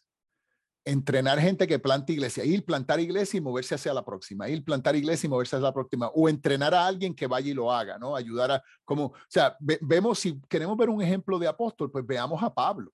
entrenar 0.86 1.39
gente 1.39 1.67
que 1.67 1.80
plante 1.80 2.13
iglesia, 2.13 2.44
ir 2.44 2.65
plantar 2.65 3.00
iglesia 3.00 3.38
y 3.38 3.41
moverse 3.41 3.76
hacia 3.76 3.94
la 3.94 4.04
próxima, 4.04 4.50
ir 4.50 4.63
plantar 4.63 4.96
iglesia 4.96 5.28
y 5.28 5.30
moverse 5.30 5.56
hacia 5.56 5.67
la 5.67 5.74
próxima, 5.74 6.08
o 6.13 6.28
entrenar 6.28 6.74
a 6.74 6.86
alguien 6.86 7.13
que 7.13 7.28
vaya 7.28 7.52
y 7.52 7.54
lo 7.54 7.72
haga, 7.72 7.98
¿no? 8.00 8.15
Ayudar 8.15 8.52
a, 8.52 8.63
como, 8.84 9.06
o 9.06 9.15
sea, 9.28 9.56
vemos, 9.60 10.20
si 10.20 10.39
queremos 10.50 10.76
ver 10.78 10.89
un 10.89 11.02
ejemplo 11.02 11.38
de 11.38 11.48
apóstol, 11.48 11.91
pues 11.91 12.06
veamos 12.06 12.41
a 12.41 12.54
Pablo. 12.54 12.91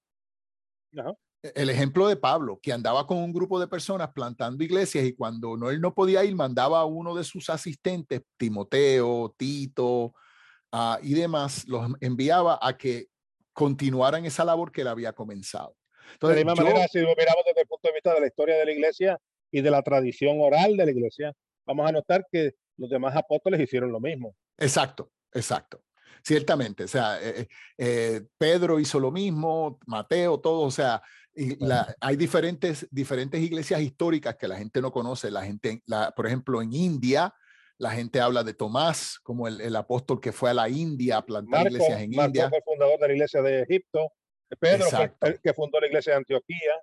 E, 1.43 1.51
el 1.55 1.69
ejemplo 1.69 2.07
de 2.07 2.15
Pablo, 2.15 2.59
que 2.61 2.73
andaba 2.73 3.07
con 3.07 3.17
un 3.17 3.31
grupo 3.31 3.59
de 3.59 3.67
personas 3.67 4.11
plantando 4.13 4.63
iglesias 4.63 5.05
y 5.05 5.13
cuando 5.13 5.55
no, 5.55 5.69
él 5.69 5.79
no 5.79 5.93
podía 5.93 6.23
ir, 6.25 6.35
mandaba 6.35 6.81
a 6.81 6.85
uno 6.85 7.15
de 7.15 7.23
sus 7.23 7.49
asistentes, 7.49 8.23
Timoteo, 8.37 9.33
Tito 9.37 10.13
uh, 10.73 10.97
y 11.01 11.13
demás, 11.13 11.67
los 11.67 11.89
enviaba 12.01 12.59
a 12.61 12.75
que 12.75 13.07
continuaran 13.53 14.25
esa 14.25 14.43
labor 14.43 14.71
que 14.71 14.81
él 14.81 14.87
había 14.87 15.13
comenzado. 15.13 15.75
Entonces, 16.13 16.37
de 16.37 16.45
la 16.45 16.51
misma 16.51 16.63
manera, 16.63 16.87
si 16.87 16.99
lo 16.99 17.15
miramos 17.15 17.43
desde 17.45 17.61
el 17.61 17.67
punto 17.67 17.87
de 17.87 17.93
vista 17.93 18.13
de 18.13 18.21
la 18.21 18.27
historia 18.27 18.57
de 18.57 18.65
la 18.65 18.71
iglesia 18.71 19.19
y 19.51 19.61
de 19.61 19.71
la 19.71 19.81
tradición 19.81 20.37
oral 20.39 20.77
de 20.77 20.85
la 20.85 20.91
iglesia, 20.91 21.33
vamos 21.65 21.87
a 21.87 21.91
notar 21.91 22.25
que 22.31 22.53
los 22.77 22.89
demás 22.89 23.15
apóstoles 23.15 23.59
hicieron 23.59 23.91
lo 23.91 23.99
mismo. 23.99 24.35
Exacto, 24.57 25.11
exacto. 25.33 25.83
Ciertamente, 26.23 26.85
o 26.85 26.87
sea, 26.87 27.21
eh, 27.21 27.41
eh, 27.41 27.47
eh, 27.77 28.21
Pedro 28.37 28.79
hizo 28.79 28.99
lo 28.99 29.11
mismo, 29.11 29.79
Mateo, 29.85 30.39
todo, 30.39 30.61
o 30.61 30.71
sea, 30.71 31.01
y 31.33 31.63
la, 31.63 31.95
hay 32.01 32.15
diferentes, 32.15 32.87
diferentes 32.91 33.39
iglesias 33.39 33.79
históricas 33.81 34.35
que 34.35 34.47
la 34.47 34.57
gente 34.57 34.81
no 34.81 34.91
conoce. 34.91 35.29
La 35.29 35.43
gente, 35.43 35.83
la, 35.85 36.11
por 36.11 36.25
ejemplo, 36.25 36.61
en 36.61 36.73
India, 36.73 37.33
la 37.77 37.91
gente 37.91 38.19
habla 38.19 38.43
de 38.43 38.55
Tomás 38.55 39.19
como 39.21 39.47
el, 39.47 39.61
el 39.61 39.75
apóstol 39.75 40.19
que 40.19 40.31
fue 40.31 40.49
a 40.49 40.55
la 40.55 40.67
India 40.67 41.17
a 41.17 41.25
plantar 41.25 41.67
iglesias 41.67 42.01
en 42.01 42.09
Marco 42.11 42.29
India. 42.29 42.49
fue 42.49 42.57
el 42.57 42.63
fundador 42.63 42.99
de 42.99 43.07
la 43.07 43.13
iglesia 43.13 43.41
de 43.41 43.61
Egipto. 43.61 44.11
Pedro 44.55 44.85
que 45.43 45.53
fundó 45.53 45.79
la 45.79 45.87
iglesia 45.87 46.13
de 46.13 46.17
Antioquía. 46.17 46.81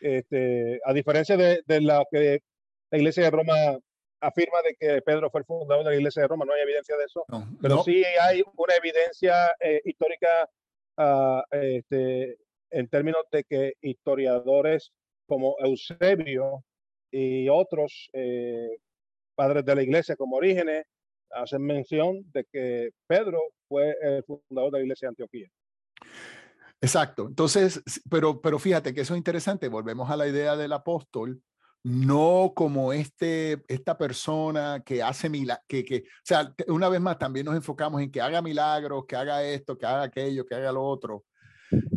Este, 0.00 0.80
a 0.84 0.92
diferencia 0.92 1.36
de, 1.36 1.62
de 1.66 1.80
la 1.80 2.04
que 2.10 2.42
la 2.90 2.98
iglesia 2.98 3.24
de 3.24 3.30
Roma 3.30 3.78
afirma 4.20 4.58
de 4.62 4.74
que 4.74 5.02
Pedro 5.02 5.30
fue 5.30 5.40
el 5.40 5.46
fundador 5.46 5.84
de 5.84 5.90
la 5.90 5.96
iglesia 5.96 6.22
de 6.22 6.28
Roma, 6.28 6.44
no 6.44 6.52
hay 6.52 6.62
evidencia 6.62 6.96
de 6.96 7.04
eso, 7.04 7.24
No, 7.28 7.46
pero 7.60 7.76
no, 7.76 7.82
sí 7.84 8.02
hay 8.20 8.42
una 8.56 8.74
evidencia 8.74 9.54
eh, 9.60 9.80
histórica 9.84 10.48
ah, 10.96 11.42
este, 11.50 12.38
en 12.70 12.88
términos 12.88 13.22
de 13.30 13.44
que 13.44 13.74
historiadores 13.80 14.92
como 15.26 15.56
Eusebio 15.58 16.64
y 17.10 17.48
otros 17.48 18.08
eh, 18.12 18.78
padres 19.34 19.64
de 19.64 19.74
la 19.74 19.82
iglesia 19.82 20.16
como 20.16 20.36
Orígenes 20.36 20.84
hacen 21.30 21.62
mención 21.62 22.20
de 22.32 22.44
que 22.44 22.90
Pedro 23.06 23.40
fue 23.68 23.96
el 24.02 24.24
fundador 24.24 24.72
de 24.72 24.78
la 24.78 24.84
iglesia 24.84 25.06
de 25.06 25.10
Antioquía. 25.10 25.48
Exacto. 26.84 27.26
Entonces, 27.26 27.82
pero, 28.10 28.42
pero 28.42 28.58
fíjate 28.58 28.92
que 28.92 29.00
eso 29.00 29.14
es 29.14 29.18
interesante. 29.18 29.68
Volvemos 29.68 30.10
a 30.10 30.16
la 30.18 30.28
idea 30.28 30.54
del 30.54 30.72
apóstol, 30.74 31.40
no 31.82 32.52
como 32.54 32.92
este, 32.92 33.64
esta 33.68 33.96
persona 33.96 34.82
que 34.84 35.02
hace 35.02 35.30
milagros, 35.30 35.64
que, 35.66 35.82
que, 35.82 36.04
o 36.06 36.22
sea, 36.22 36.54
una 36.68 36.90
vez 36.90 37.00
más 37.00 37.18
también 37.18 37.46
nos 37.46 37.56
enfocamos 37.56 38.02
en 38.02 38.10
que 38.10 38.20
haga 38.20 38.42
milagros, 38.42 39.06
que 39.08 39.16
haga 39.16 39.42
esto, 39.42 39.78
que 39.78 39.86
haga 39.86 40.02
aquello, 40.02 40.44
que 40.44 40.54
haga 40.54 40.72
lo 40.72 40.82
otro. 40.82 41.24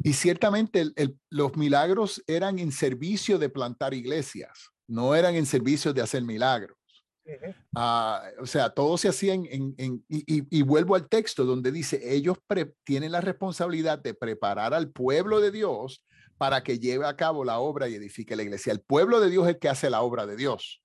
Y 0.03 0.13
ciertamente 0.13 0.85
los 1.29 1.57
milagros 1.57 2.23
eran 2.25 2.57
en 2.57 2.71
servicio 2.71 3.37
de 3.37 3.49
plantar 3.49 3.93
iglesias, 3.93 4.69
no 4.87 5.15
eran 5.15 5.35
en 5.35 5.45
servicio 5.45 5.91
de 5.93 6.01
hacer 6.01 6.23
milagros. 6.23 6.77
Uh 7.27 7.31
-huh. 7.31 8.39
uh, 8.39 8.43
o 8.43 8.45
sea, 8.45 8.69
todo 8.69 8.97
se 8.97 9.09
hacía 9.09 9.33
en, 9.33 9.45
en, 9.51 9.75
en 9.77 10.05
y, 10.07 10.37
y, 10.37 10.47
y, 10.49 10.61
vuelvo 10.61 10.95
al 10.95 11.09
texto 11.09 11.43
donde 11.43 11.71
dice, 11.71 11.99
ellos 12.15 12.37
tienen 12.85 13.11
la 13.11 13.19
responsabilidad 13.21 13.99
de 13.99 14.13
preparar 14.13 14.73
al 14.73 14.91
pueblo 14.91 15.41
de 15.41 15.51
Dios 15.51 16.03
para 16.37 16.63
que 16.63 16.79
lleve 16.79 17.05
a 17.05 17.15
cabo 17.15 17.43
la 17.43 17.59
obra 17.59 17.89
y 17.89 17.95
edifique 17.95 18.35
la 18.35 18.43
iglesia. 18.43 18.71
El 18.71 18.81
pueblo 18.81 19.19
de 19.19 19.29
Dios 19.29 19.45
es 19.45 19.55
el 19.55 19.59
que 19.59 19.69
hace 19.69 19.89
la 19.89 20.01
obra 20.01 20.25
de 20.25 20.37
Dios 20.37 20.81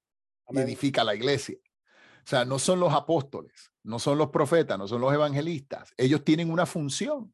Amén. 0.46 0.64
y 0.64 0.72
edifica 0.72 1.04
la 1.04 1.14
iglesia. 1.14 1.58
O 2.24 2.28
sea, 2.28 2.44
no 2.44 2.58
son 2.58 2.80
los 2.80 2.92
apóstoles, 2.92 3.70
no 3.82 3.98
son 3.98 4.18
los 4.18 4.30
profetas, 4.30 4.78
no 4.78 4.88
son 4.88 5.00
los 5.00 5.12
evangelistas. 5.12 5.92
Ellos 5.96 6.24
tienen 6.24 6.50
una 6.50 6.66
función. 6.66 7.32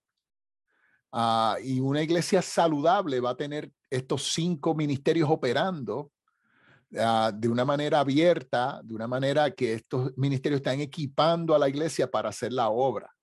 Uh, 1.10 1.56
y 1.62 1.80
una 1.80 2.02
iglesia 2.02 2.42
saludable 2.42 3.20
va 3.20 3.30
a 3.30 3.36
tener 3.36 3.72
estos 3.88 4.30
cinco 4.32 4.74
ministerios 4.74 5.30
operando 5.30 6.10
Uh, 6.90 7.30
de 7.34 7.48
una 7.48 7.66
manera 7.66 8.00
abierta, 8.00 8.80
de 8.82 8.94
una 8.94 9.06
manera 9.06 9.50
que 9.50 9.74
estos 9.74 10.16
ministerios 10.16 10.60
están 10.60 10.80
equipando 10.80 11.54
a 11.54 11.58
la 11.58 11.68
iglesia 11.68 12.10
para 12.10 12.30
hacer 12.30 12.50
la 12.50 12.70
obra. 12.70 13.14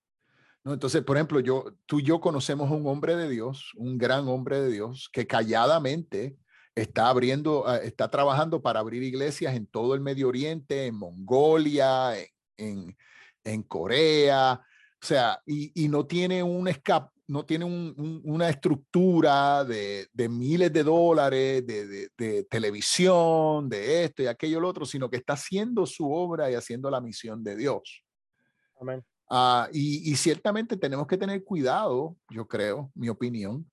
¿no? 0.63 0.73
Entonces, 0.73 1.01
por 1.01 1.17
ejemplo, 1.17 1.39
yo, 1.39 1.73
tú 1.87 1.99
y 1.99 2.03
yo 2.03 2.21
conocemos 2.21 2.69
a 2.69 2.75
un 2.75 2.85
hombre 2.85 3.15
de 3.15 3.27
Dios, 3.27 3.71
un 3.75 3.97
gran 3.97 4.27
hombre 4.27 4.61
de 4.61 4.69
Dios, 4.69 5.09
que 5.11 5.25
calladamente 5.25 6.35
está 6.75 7.09
abriendo, 7.09 7.63
uh, 7.63 7.81
está 7.81 8.07
trabajando 8.11 8.61
para 8.61 8.81
abrir 8.81 9.01
iglesias 9.01 9.55
en 9.55 9.65
todo 9.65 9.95
el 9.95 10.01
Medio 10.01 10.27
Oriente, 10.27 10.85
en 10.85 10.95
Mongolia, 10.95 12.19
en, 12.19 12.27
en, 12.57 12.97
en 13.43 13.63
Corea, 13.63 14.61
o 15.01 15.05
sea, 15.05 15.41
y, 15.43 15.71
y 15.85 15.87
no 15.87 16.05
tiene 16.05 16.43
un 16.43 16.67
escape 16.67 17.14
no 17.27 17.45
tiene 17.45 17.65
un, 17.65 17.93
un, 17.97 18.21
una 18.23 18.49
estructura 18.49 19.63
de, 19.63 20.07
de, 20.13 20.29
miles 20.29 20.71
de 20.71 20.83
dólares, 20.83 21.65
de, 21.65 21.87
de, 21.87 22.09
de, 22.17 22.43
televisión, 22.43 23.67
de 23.67 24.03
esto 24.03 24.23
y 24.23 24.27
aquello, 24.27 24.59
lo 24.59 24.67
otro, 24.67 24.85
sino 24.85 25.09
que 25.09 25.17
está 25.17 25.33
haciendo 25.33 25.85
su 25.85 26.11
obra 26.11 26.51
y 26.51 26.55
haciendo 26.55 26.89
la 26.89 27.01
misión 27.01 27.43
de 27.43 27.55
Dios. 27.55 28.03
Amén. 28.79 29.03
Uh, 29.29 29.65
y, 29.73 30.11
y, 30.11 30.15
ciertamente 30.17 30.77
tenemos 30.77 31.07
que 31.07 31.17
tener 31.17 31.43
cuidado, 31.43 32.15
yo 32.29 32.47
creo, 32.47 32.91
mi 32.93 33.09
opinión, 33.09 33.65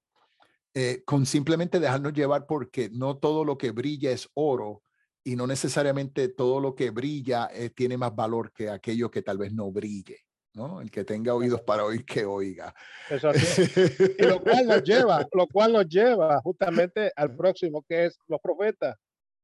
eh, 0.74 1.02
con 1.04 1.26
simplemente 1.26 1.78
dejarnos 1.78 2.14
llevar 2.14 2.46
porque 2.46 2.88
no 2.90 3.18
todo 3.18 3.44
lo 3.44 3.58
que 3.58 3.72
brilla 3.72 4.10
es 4.10 4.30
oro 4.32 4.82
y 5.22 5.36
no 5.36 5.46
necesariamente 5.46 6.28
todo 6.28 6.60
lo 6.60 6.74
que 6.74 6.90
brilla 6.90 7.50
eh, 7.52 7.68
tiene 7.68 7.98
más 7.98 8.14
valor 8.14 8.52
que 8.52 8.70
aquello 8.70 9.10
que 9.10 9.20
tal 9.20 9.36
vez 9.36 9.52
no 9.52 9.70
brille. 9.70 10.20
¿No? 10.54 10.80
El 10.80 10.90
que 10.90 11.04
tenga 11.04 11.34
oídos 11.34 11.62
para 11.62 11.84
oír, 11.84 12.04
que 12.04 12.24
oiga. 12.24 12.74
Eso 13.08 13.28
así. 13.28 13.62
Y 14.18 14.22
lo 14.26 14.40
cual 14.42 14.66
nos 14.66 14.82
lleva, 14.82 15.26
lo 15.32 15.46
cual 15.46 15.72
nos 15.72 15.88
lleva 15.88 16.40
justamente 16.42 17.10
al 17.16 17.34
próximo, 17.34 17.82
que 17.88 18.06
es 18.06 18.18
los 18.28 18.40
profetas. 18.40 18.96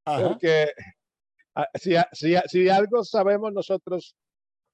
Ajá. 0.04 0.28
Porque 0.28 0.72
ah, 1.54 1.68
si, 1.74 1.94
si, 2.12 2.34
si 2.46 2.68
algo 2.68 3.04
sabemos 3.04 3.52
nosotros 3.52 4.14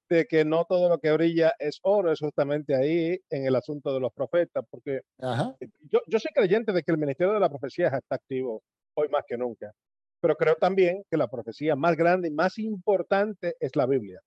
de 0.09 0.27
que 0.27 0.45
no 0.45 0.65
todo 0.65 0.89
lo 0.89 0.99
que 0.99 1.13
brilla 1.13 1.55
es 1.59 1.79
oro, 1.83 2.13
es 2.13 2.21
justamente 2.21 2.75
ahí 2.75 3.19
en 3.31 3.47
el 3.47 3.57
asunto 3.57 3.93
de 3.93 4.01
los 4.01 4.13
profetas, 4.13 4.65
porque 4.71 5.01
yo, 5.19 6.01
yo 6.07 6.19
soy 6.19 6.31
creyente 6.35 6.73
de 6.73 6.83
que 6.83 6.93
el 6.93 6.99
ministerio 6.99 7.33
de 7.33 7.41
la 7.41 7.49
profecía 7.49 7.89
está 7.89 8.17
activo 8.17 8.63
hoy 8.95 9.09
más 9.09 9.25
que 9.27 9.39
nunca, 9.39 9.73
pero 10.21 10.37
creo 10.37 10.57
también 10.57 11.03
que 11.11 11.17
la 11.17 11.27
profecía 11.27 11.75
más 11.75 11.97
grande 11.97 12.29
y 12.29 12.33
más 12.33 12.59
importante 12.59 13.57
es 13.59 13.75
la 13.77 13.87
Biblia. 13.87 14.21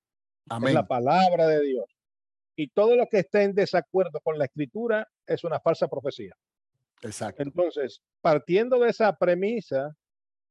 Amén. 0.49 0.69
Es 0.69 0.73
la 0.73 0.87
palabra 0.87 1.47
de 1.47 1.61
Dios 1.61 1.96
y 2.57 2.69
todo 2.69 2.95
lo 2.95 3.05
que 3.05 3.19
esté 3.19 3.43
en 3.43 3.53
desacuerdo 3.53 4.19
con 4.21 4.37
la 4.37 4.45
escritura 4.45 5.07
es 5.27 5.43
una 5.43 5.59
falsa 5.59 5.87
profecía. 5.87 6.33
Exacto. 7.03 7.43
Entonces, 7.43 8.01
partiendo 8.19 8.79
de 8.79 8.89
esa 8.89 9.15
premisa, 9.15 9.95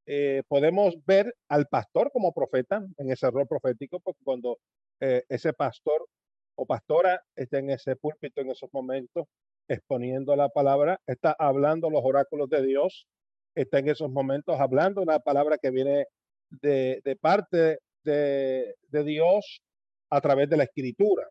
eh, 0.05 0.41
podemos 0.47 0.95
ver 1.05 1.35
al 1.49 1.67
pastor 1.67 2.09
como 2.13 2.31
profeta 2.31 2.81
en 2.97 3.11
ese 3.11 3.29
rol 3.29 3.45
profético, 3.45 3.99
porque 3.99 4.23
cuando 4.23 4.57
eh, 5.01 5.23
ese 5.27 5.51
pastor 5.51 6.07
o 6.55 6.65
pastora 6.65 7.21
está 7.35 7.59
en 7.59 7.71
ese 7.71 7.97
púlpito 7.97 8.39
en 8.39 8.51
esos 8.51 8.69
momentos, 8.71 9.25
exponiendo 9.67 10.33
la 10.37 10.47
palabra, 10.47 11.01
está 11.05 11.35
hablando 11.37 11.89
los 11.89 12.05
oráculos 12.05 12.49
de 12.49 12.65
Dios, 12.65 13.05
está 13.53 13.79
en 13.79 13.89
esos 13.89 14.09
momentos 14.09 14.57
hablando 14.61 15.01
una 15.01 15.19
palabra 15.19 15.57
que 15.61 15.71
viene 15.71 16.05
de, 16.49 17.01
de 17.03 17.15
parte 17.17 17.79
de, 18.05 18.75
de 18.83 19.03
Dios 19.03 19.61
a 20.09 20.21
través 20.21 20.49
de 20.49 20.55
la 20.55 20.63
escritura. 20.63 21.27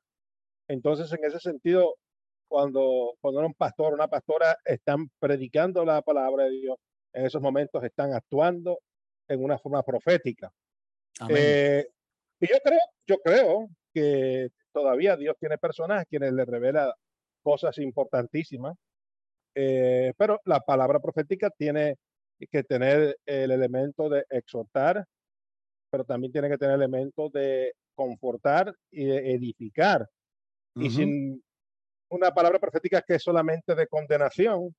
Entonces, 0.68 1.12
en 1.12 1.24
ese 1.24 1.38
sentido, 1.38 1.96
cuando, 2.48 3.14
cuando 3.20 3.40
un 3.40 3.54
pastor 3.54 3.92
o 3.92 3.96
una 3.96 4.08
pastora 4.08 4.56
están 4.64 5.08
predicando 5.18 5.84
la 5.84 6.02
palabra 6.02 6.44
de 6.44 6.50
Dios, 6.50 6.76
en 7.12 7.26
esos 7.26 7.40
momentos 7.40 7.82
están 7.84 8.12
actuando 8.12 8.78
en 9.28 9.42
una 9.42 9.58
forma 9.58 9.82
profética. 9.82 10.52
Eh, 11.28 11.86
y 12.40 12.46
yo 12.46 12.56
creo, 12.62 12.80
yo 13.06 13.16
creo 13.18 13.68
que 13.92 14.48
todavía 14.72 15.16
Dios 15.16 15.36
tiene 15.40 15.56
personas 15.56 16.02
a 16.02 16.04
quienes 16.04 16.32
le 16.32 16.44
revela 16.44 16.94
cosas 17.42 17.78
importantísimas, 17.78 18.76
eh, 19.54 20.12
pero 20.18 20.40
la 20.44 20.60
palabra 20.60 21.00
profética 21.00 21.48
tiene 21.50 21.96
que 22.50 22.62
tener 22.62 23.16
el 23.24 23.50
elemento 23.50 24.10
de 24.10 24.24
exhortar, 24.28 25.06
pero 25.90 26.04
también 26.04 26.32
tiene 26.32 26.50
que 26.50 26.58
tener 26.58 26.74
el 26.74 26.82
elemento 26.82 27.30
de 27.30 27.72
confortar 27.94 28.74
y 28.90 29.06
de 29.06 29.32
edificar 29.32 30.06
uh 30.76 30.80
-huh. 30.82 30.90
sin 30.90 31.42
una 32.10 32.32
palabra 32.32 32.58
profética 32.60 33.02
que 33.02 33.16
es 33.16 33.22
solamente 33.22 33.74
de 33.74 33.86
condenación, 33.88 34.74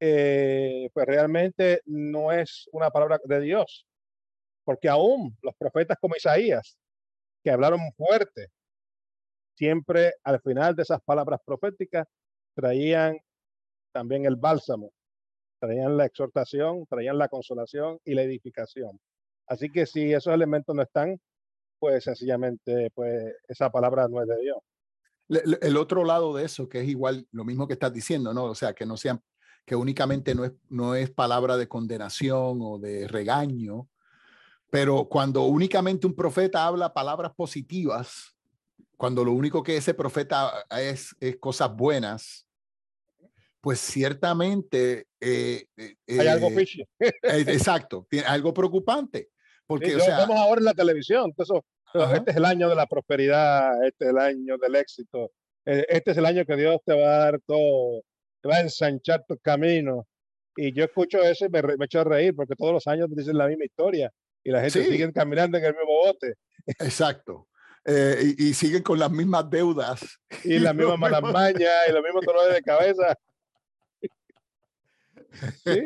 eh, 0.00 0.90
pues 0.92 1.06
realmente 1.06 1.82
no 1.86 2.32
es 2.32 2.68
una 2.72 2.90
palabra 2.90 3.18
de 3.24 3.40
Dios. 3.40 3.86
porque 4.64 4.88
aún 4.90 5.34
los 5.42 5.54
profetas 5.56 5.96
como 6.00 6.14
Isaías, 6.16 6.78
que 7.42 7.50
hablaron 7.50 7.80
fuerte, 7.96 8.48
siempre 9.56 10.12
al 10.24 10.40
final 10.42 10.76
de 10.76 10.82
esas 10.82 11.00
palabras 11.02 11.40
proféticas 11.44 12.06
traían 12.54 13.18
también 13.92 14.26
el 14.26 14.36
bálsamo, 14.36 14.92
traían 15.60 15.96
la 15.96 16.06
exhortación, 16.06 16.86
traían 16.86 17.18
la 17.18 17.28
consolación 17.28 17.98
y 18.04 18.14
la 18.14 18.22
edificación. 18.22 19.00
Así 19.46 19.70
que 19.72 19.86
si 19.86 20.12
esos 20.12 20.34
elementos 20.34 20.74
no 20.76 20.82
están, 20.82 21.18
pues 21.78 22.04
sencillamente, 22.04 22.90
pues 22.94 23.34
esa 23.48 23.70
palabra 23.70 24.06
no 24.08 24.20
es 24.22 24.28
de 24.28 24.36
Dios. 24.42 24.58
El 25.28 25.76
otro 25.76 26.04
lado 26.04 26.34
de 26.34 26.44
eso, 26.44 26.68
que 26.68 26.80
es 26.80 26.88
igual 26.88 27.26
lo 27.32 27.44
mismo 27.44 27.66
que 27.66 27.74
estás 27.74 27.92
diciendo, 27.92 28.32
¿no? 28.32 28.44
O 28.44 28.54
sea, 28.54 28.72
que 28.72 28.86
no 28.86 28.96
sean, 28.96 29.22
que 29.64 29.76
únicamente 29.76 30.34
no 30.34 30.44
es, 30.44 30.52
no 30.70 30.94
es 30.94 31.10
palabra 31.10 31.56
de 31.56 31.68
condenación 31.68 32.58
o 32.62 32.78
de 32.78 33.06
regaño, 33.06 33.88
pero 34.70 35.08
cuando 35.08 35.44
únicamente 35.44 36.06
un 36.06 36.14
profeta 36.14 36.66
habla 36.66 36.92
palabras 36.92 37.32
positivas, 37.34 38.34
cuando 38.96 39.24
lo 39.24 39.32
único 39.32 39.62
que 39.62 39.76
ese 39.76 39.94
profeta 39.94 40.52
es, 40.70 41.14
es 41.20 41.36
cosas 41.36 41.74
buenas, 41.74 42.46
pues 43.60 43.80
ciertamente 43.80 45.06
eh, 45.20 45.66
eh, 45.76 45.96
hay 46.08 46.26
algo 46.26 46.50
fishy. 46.50 46.82
Eh, 47.00 47.12
exacto, 47.22 48.06
tiene 48.08 48.26
algo 48.26 48.54
preocupante. 48.54 49.30
Porque, 49.66 49.94
o 49.96 50.00
sea, 50.00 50.20
vemos 50.20 50.38
ahora 50.38 50.60
en 50.60 50.64
la 50.64 50.72
televisión, 50.72 51.34
este 51.94 52.30
es 52.30 52.36
el 52.36 52.44
año 52.44 52.68
de 52.68 52.74
la 52.74 52.86
prosperidad, 52.86 53.84
este 53.84 54.06
es 54.06 54.10
el 54.10 54.18
año 54.18 54.58
del 54.58 54.76
éxito, 54.76 55.30
este 55.64 56.10
es 56.10 56.16
el 56.16 56.26
año 56.26 56.44
que 56.44 56.56
Dios 56.56 56.80
te 56.84 56.94
va 56.94 57.14
a 57.14 57.18
dar 57.18 57.40
todo, 57.46 58.02
te 58.42 58.48
va 58.48 58.56
a 58.56 58.60
ensanchar 58.60 59.24
tu 59.26 59.38
camino. 59.38 60.06
Y 60.56 60.72
yo 60.72 60.84
escucho 60.84 61.22
eso 61.22 61.46
y 61.46 61.50
me, 61.50 61.62
me 61.62 61.84
echo 61.84 62.00
a 62.00 62.04
reír 62.04 62.34
porque 62.34 62.54
todos 62.56 62.72
los 62.72 62.86
años 62.86 63.08
dicen 63.10 63.38
la 63.38 63.46
misma 63.46 63.64
historia 63.64 64.10
y 64.42 64.50
la 64.50 64.60
gente 64.60 64.84
sigue 64.84 65.12
caminando 65.12 65.58
en 65.58 65.64
el 65.64 65.74
mismo 65.74 65.92
bote. 66.04 66.34
Exacto. 66.66 67.48
Eh, 67.84 68.34
y, 68.36 68.54
siguen 68.54 68.82
con 68.82 68.98
las 68.98 69.10
mismas 69.10 69.48
deudas. 69.48 70.18
Y 70.44 70.58
las 70.58 70.74
mismas 70.74 70.98
malas 70.98 71.22
mañas 71.22 71.72
y 71.88 71.92
los 71.92 72.02
mismos 72.02 72.24
dolores 72.24 72.54
de 72.54 72.62
cabeza. 72.62 73.16
Sí. 75.62 75.82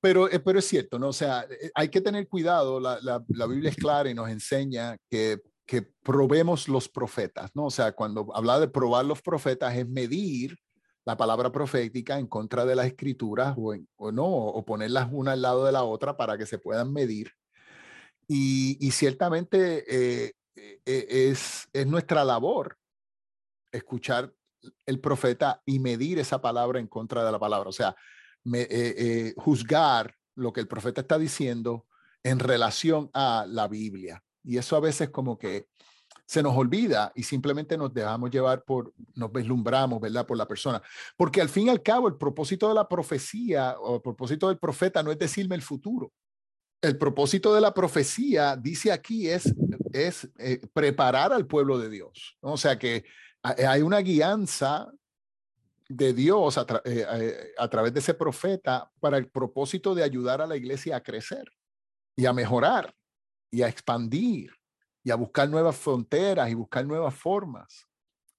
Pero, 0.00 0.30
eh, 0.30 0.40
pero 0.40 0.58
es 0.58 0.66
cierto, 0.66 0.98
¿no? 0.98 1.08
O 1.08 1.12
sea, 1.12 1.46
eh, 1.50 1.70
hay 1.74 1.88
que 1.88 2.00
tener 2.00 2.26
cuidado. 2.28 2.80
La, 2.80 2.98
la, 3.02 3.22
la 3.28 3.46
Biblia 3.46 3.70
es 3.70 3.76
clara 3.76 4.08
y 4.08 4.14
nos 4.14 4.30
enseña 4.30 4.96
que, 5.10 5.40
que 5.66 5.82
probemos 6.02 6.68
los 6.68 6.88
profetas, 6.88 7.50
¿no? 7.54 7.66
O 7.66 7.70
sea, 7.70 7.92
cuando 7.92 8.28
habla 8.34 8.58
de 8.58 8.68
probar 8.68 9.04
los 9.04 9.20
profetas 9.22 9.76
es 9.76 9.88
medir 9.88 10.56
la 11.04 11.16
palabra 11.16 11.50
profética 11.50 12.18
en 12.18 12.26
contra 12.26 12.64
de 12.64 12.76
las 12.76 12.86
escrituras 12.86 13.54
o, 13.56 14.12
no, 14.12 14.26
o 14.26 14.64
ponerlas 14.64 15.08
una 15.10 15.32
al 15.32 15.42
lado 15.42 15.64
de 15.64 15.72
la 15.72 15.82
otra 15.82 16.16
para 16.16 16.36
que 16.36 16.46
se 16.46 16.58
puedan 16.58 16.92
medir. 16.92 17.32
Y, 18.28 18.76
y 18.86 18.90
ciertamente 18.92 19.84
eh, 19.88 20.32
es, 20.84 21.68
es 21.72 21.86
nuestra 21.86 22.24
labor 22.24 22.76
escuchar 23.72 24.32
el 24.86 25.00
profeta 25.00 25.62
y 25.64 25.78
medir 25.78 26.18
esa 26.18 26.40
palabra 26.40 26.78
en 26.78 26.86
contra 26.86 27.24
de 27.24 27.32
la 27.32 27.38
palabra. 27.38 27.68
O 27.68 27.72
sea, 27.72 27.96
me, 28.44 28.62
eh, 28.62 28.68
eh, 28.70 29.34
juzgar 29.36 30.14
lo 30.34 30.52
que 30.52 30.60
el 30.60 30.68
profeta 30.68 31.00
está 31.00 31.18
diciendo 31.18 31.86
en 32.22 32.38
relación 32.38 33.10
a 33.12 33.46
la 33.48 33.68
Biblia. 33.68 34.22
Y 34.42 34.58
eso 34.58 34.76
a 34.76 34.80
veces 34.80 35.10
como 35.10 35.38
que 35.38 35.68
se 36.26 36.42
nos 36.42 36.56
olvida 36.56 37.12
y 37.14 37.24
simplemente 37.24 37.76
nos 37.76 37.92
dejamos 37.92 38.30
llevar 38.30 38.64
por, 38.64 38.94
nos 39.14 39.32
vislumbramos, 39.32 40.00
¿verdad? 40.00 40.26
Por 40.26 40.36
la 40.36 40.46
persona. 40.46 40.80
Porque 41.16 41.40
al 41.40 41.48
fin 41.48 41.66
y 41.66 41.70
al 41.70 41.82
cabo, 41.82 42.08
el 42.08 42.16
propósito 42.16 42.68
de 42.68 42.74
la 42.74 42.88
profecía 42.88 43.76
o 43.80 43.96
el 43.96 44.02
propósito 44.02 44.48
del 44.48 44.58
profeta 44.58 45.02
no 45.02 45.10
es 45.10 45.18
decirme 45.18 45.56
el 45.56 45.62
futuro. 45.62 46.12
El 46.80 46.96
propósito 46.96 47.52
de 47.52 47.60
la 47.60 47.74
profecía, 47.74 48.56
dice 48.56 48.92
aquí, 48.92 49.28
es, 49.28 49.52
es 49.92 50.30
eh, 50.38 50.60
preparar 50.72 51.32
al 51.32 51.46
pueblo 51.46 51.78
de 51.78 51.90
Dios. 51.90 52.38
O 52.40 52.56
sea 52.56 52.78
que 52.78 53.04
hay 53.42 53.82
una 53.82 53.98
guianza 53.98 54.90
de 55.90 56.12
Dios 56.12 56.56
a, 56.56 56.62
eh, 56.84 57.04
eh, 57.10 57.52
a, 57.58 57.68
través 57.68 57.92
de 57.92 57.98
ese 57.98 58.14
profeta 58.14 58.88
para 59.00 59.18
el 59.18 59.28
propósito 59.28 59.92
de 59.92 60.04
ayudar 60.04 60.40
a 60.40 60.46
la 60.46 60.56
iglesia 60.56 60.96
a 60.96 61.02
crecer 61.02 61.50
y 62.16 62.26
a 62.26 62.32
mejorar 62.32 62.94
y 63.50 63.62
a 63.62 63.68
expandir 63.68 64.52
y 65.02 65.10
a 65.10 65.16
buscar 65.16 65.48
nuevas 65.48 65.76
fronteras 65.76 66.48
y 66.48 66.54
buscar 66.54 66.86
nuevas 66.86 67.12
formas 67.12 67.88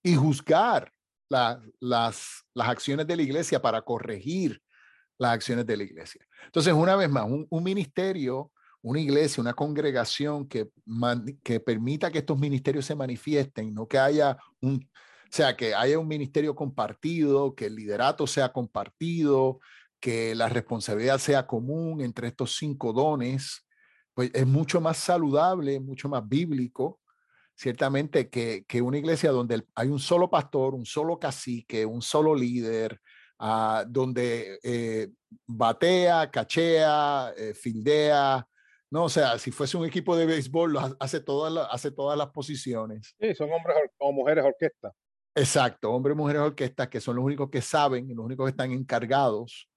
y 0.01 0.15
juzgar 0.15 0.93
las, 1.29 1.59
las 1.81 2.69
acciones 2.69 3.05
de 3.05 3.17
la 3.17 3.21
iglesia 3.21 3.61
para 3.61 3.81
corregir 3.81 4.61
las 5.17 5.33
acciones 5.33 5.65
de 5.65 5.75
la 5.75 5.83
iglesia. 5.83 6.25
Entonces, 6.45 6.73
una 6.73 6.95
vez 6.95 7.09
más, 7.09 7.25
un, 7.27 7.63
ministerio, 7.63 8.51
una 8.81 9.01
iglesia, 9.01 9.41
una 9.41 9.53
congregación 9.53 10.47
que, 10.47 10.71
que 11.43 11.59
permita 11.59 12.09
que 12.11 12.19
estos 12.19 12.39
ministerios 12.39 12.85
se 12.85 12.95
manifiesten, 12.95 13.73
no 13.73 13.87
que 13.87 13.99
haya 13.99 14.37
un, 14.61 14.89
sea, 15.35 15.55
que 15.55 15.73
haya 15.73 15.97
un 15.99 16.07
ministerio 16.07 16.55
compartido, 16.55 17.55
que 17.55 17.67
el 17.67 17.75
liderato 17.75 18.27
sea 18.27 18.51
compartido, 18.51 19.59
que 19.99 20.35
la 20.35 20.49
responsabilidad 20.49 21.19
sea 21.19 21.47
común 21.47 22.01
entre 22.01 22.27
estos 22.27 22.55
cinco 22.57 22.91
dones, 22.91 23.65
pues 24.13 24.31
es 24.33 24.45
mucho 24.45 24.81
más 24.81 24.97
saludable, 24.97 25.79
mucho 25.79 26.09
más 26.09 26.27
bíblico, 26.27 26.99
ciertamente, 27.55 28.29
que, 28.29 28.65
que 28.67 28.81
una 28.81 28.97
iglesia 28.97 29.31
donde 29.31 29.63
hay 29.75 29.87
un 29.87 29.99
solo 29.99 30.29
pastor, 30.29 30.73
un 30.73 30.85
solo 30.85 31.19
cacique, 31.19 31.85
un 31.85 32.01
solo 32.01 32.35
líder, 32.35 32.99
uh, 33.39 33.85
donde 33.87 34.59
eh, 34.63 35.09
batea, 35.45 36.29
cachea, 36.31 37.33
eh, 37.37 37.53
fildea, 37.53 38.45
no, 38.91 39.05
o 39.05 39.09
sea, 39.09 39.39
si 39.39 39.51
fuese 39.51 39.77
un 39.77 39.85
equipo 39.85 40.17
de 40.17 40.25
béisbol, 40.25 40.77
hace 40.99 41.21
todas, 41.21 41.65
hace 41.71 41.91
todas 41.91 42.17
las 42.17 42.27
posiciones. 42.31 43.15
Sí, 43.17 43.33
son 43.33 43.49
hombres 43.53 43.77
o 43.97 44.11
mujeres 44.11 44.43
orquesta. 44.43 44.91
Exacto, 45.33 45.91
hombres 45.91 46.15
y 46.15 46.17
mujeres 46.17 46.41
orquestas 46.41 46.89
que 46.89 46.99
son 46.99 47.15
los 47.15 47.25
únicos 47.25 47.49
que 47.49 47.61
saben 47.61 48.09
y 48.09 48.13
los 48.13 48.25
únicos 48.25 48.45
que 48.45 48.51
están 48.51 48.71
encargados 48.71 49.69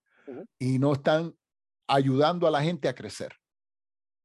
y 0.59 0.79
no 0.79 0.95
están 0.95 1.35
ayudando 1.87 2.47
a 2.47 2.51
la 2.51 2.62
gente 2.62 2.88
a 2.88 2.95
crecer. 2.95 3.33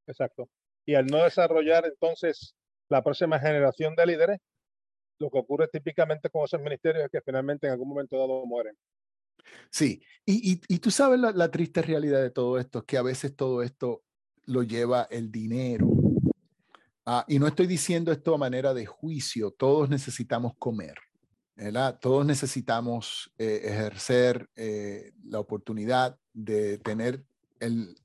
Exacto. 0.07 0.49
Y 0.85 0.95
al 0.95 1.05
no 1.05 1.23
desarrollar 1.23 1.85
entonces 1.85 2.55
la 2.89 3.03
próxima 3.03 3.39
generación 3.39 3.95
de 3.95 4.05
líderes, 4.07 4.39
lo 5.19 5.29
que 5.29 5.37
ocurre 5.37 5.67
típicamente 5.67 6.29
con 6.29 6.45
esos 6.45 6.59
ministerios 6.61 7.05
es 7.05 7.11
que 7.11 7.21
finalmente 7.21 7.67
en 7.67 7.73
algún 7.73 7.89
momento 7.89 8.17
dado 8.17 8.45
mueren. 8.45 8.75
Sí, 9.69 10.01
y, 10.25 10.53
y, 10.53 10.61
y 10.67 10.79
tú 10.79 10.89
sabes 10.89 11.19
la, 11.19 11.31
la, 11.31 11.51
triste 11.51 11.81
realidad 11.81 12.21
de 12.21 12.31
todo 12.31 12.57
esto, 12.57 12.85
que 12.85 12.97
a 12.97 13.01
veces 13.01 13.35
todo 13.35 13.61
esto 13.61 14.03
lo 14.45 14.63
lleva 14.63 15.07
el 15.11 15.31
dinero. 15.31 15.87
Ah, 17.05 17.25
y 17.27 17.39
no 17.39 17.47
estoy 17.47 17.67
diciendo 17.67 18.11
esto 18.11 18.33
a 18.33 18.37
manera 18.37 18.73
de 18.73 18.85
juicio, 18.85 19.51
todos 19.51 19.89
necesitamos 19.89 20.53
comer. 20.57 20.95
Todos 21.99 22.25
necesitamos 22.25 23.31
eh, 23.37 23.61
ejercer 23.65 24.49
eh, 24.55 25.11
la 25.25 25.39
oportunidad 25.39 26.17
de 26.33 26.77
tener 26.77 27.25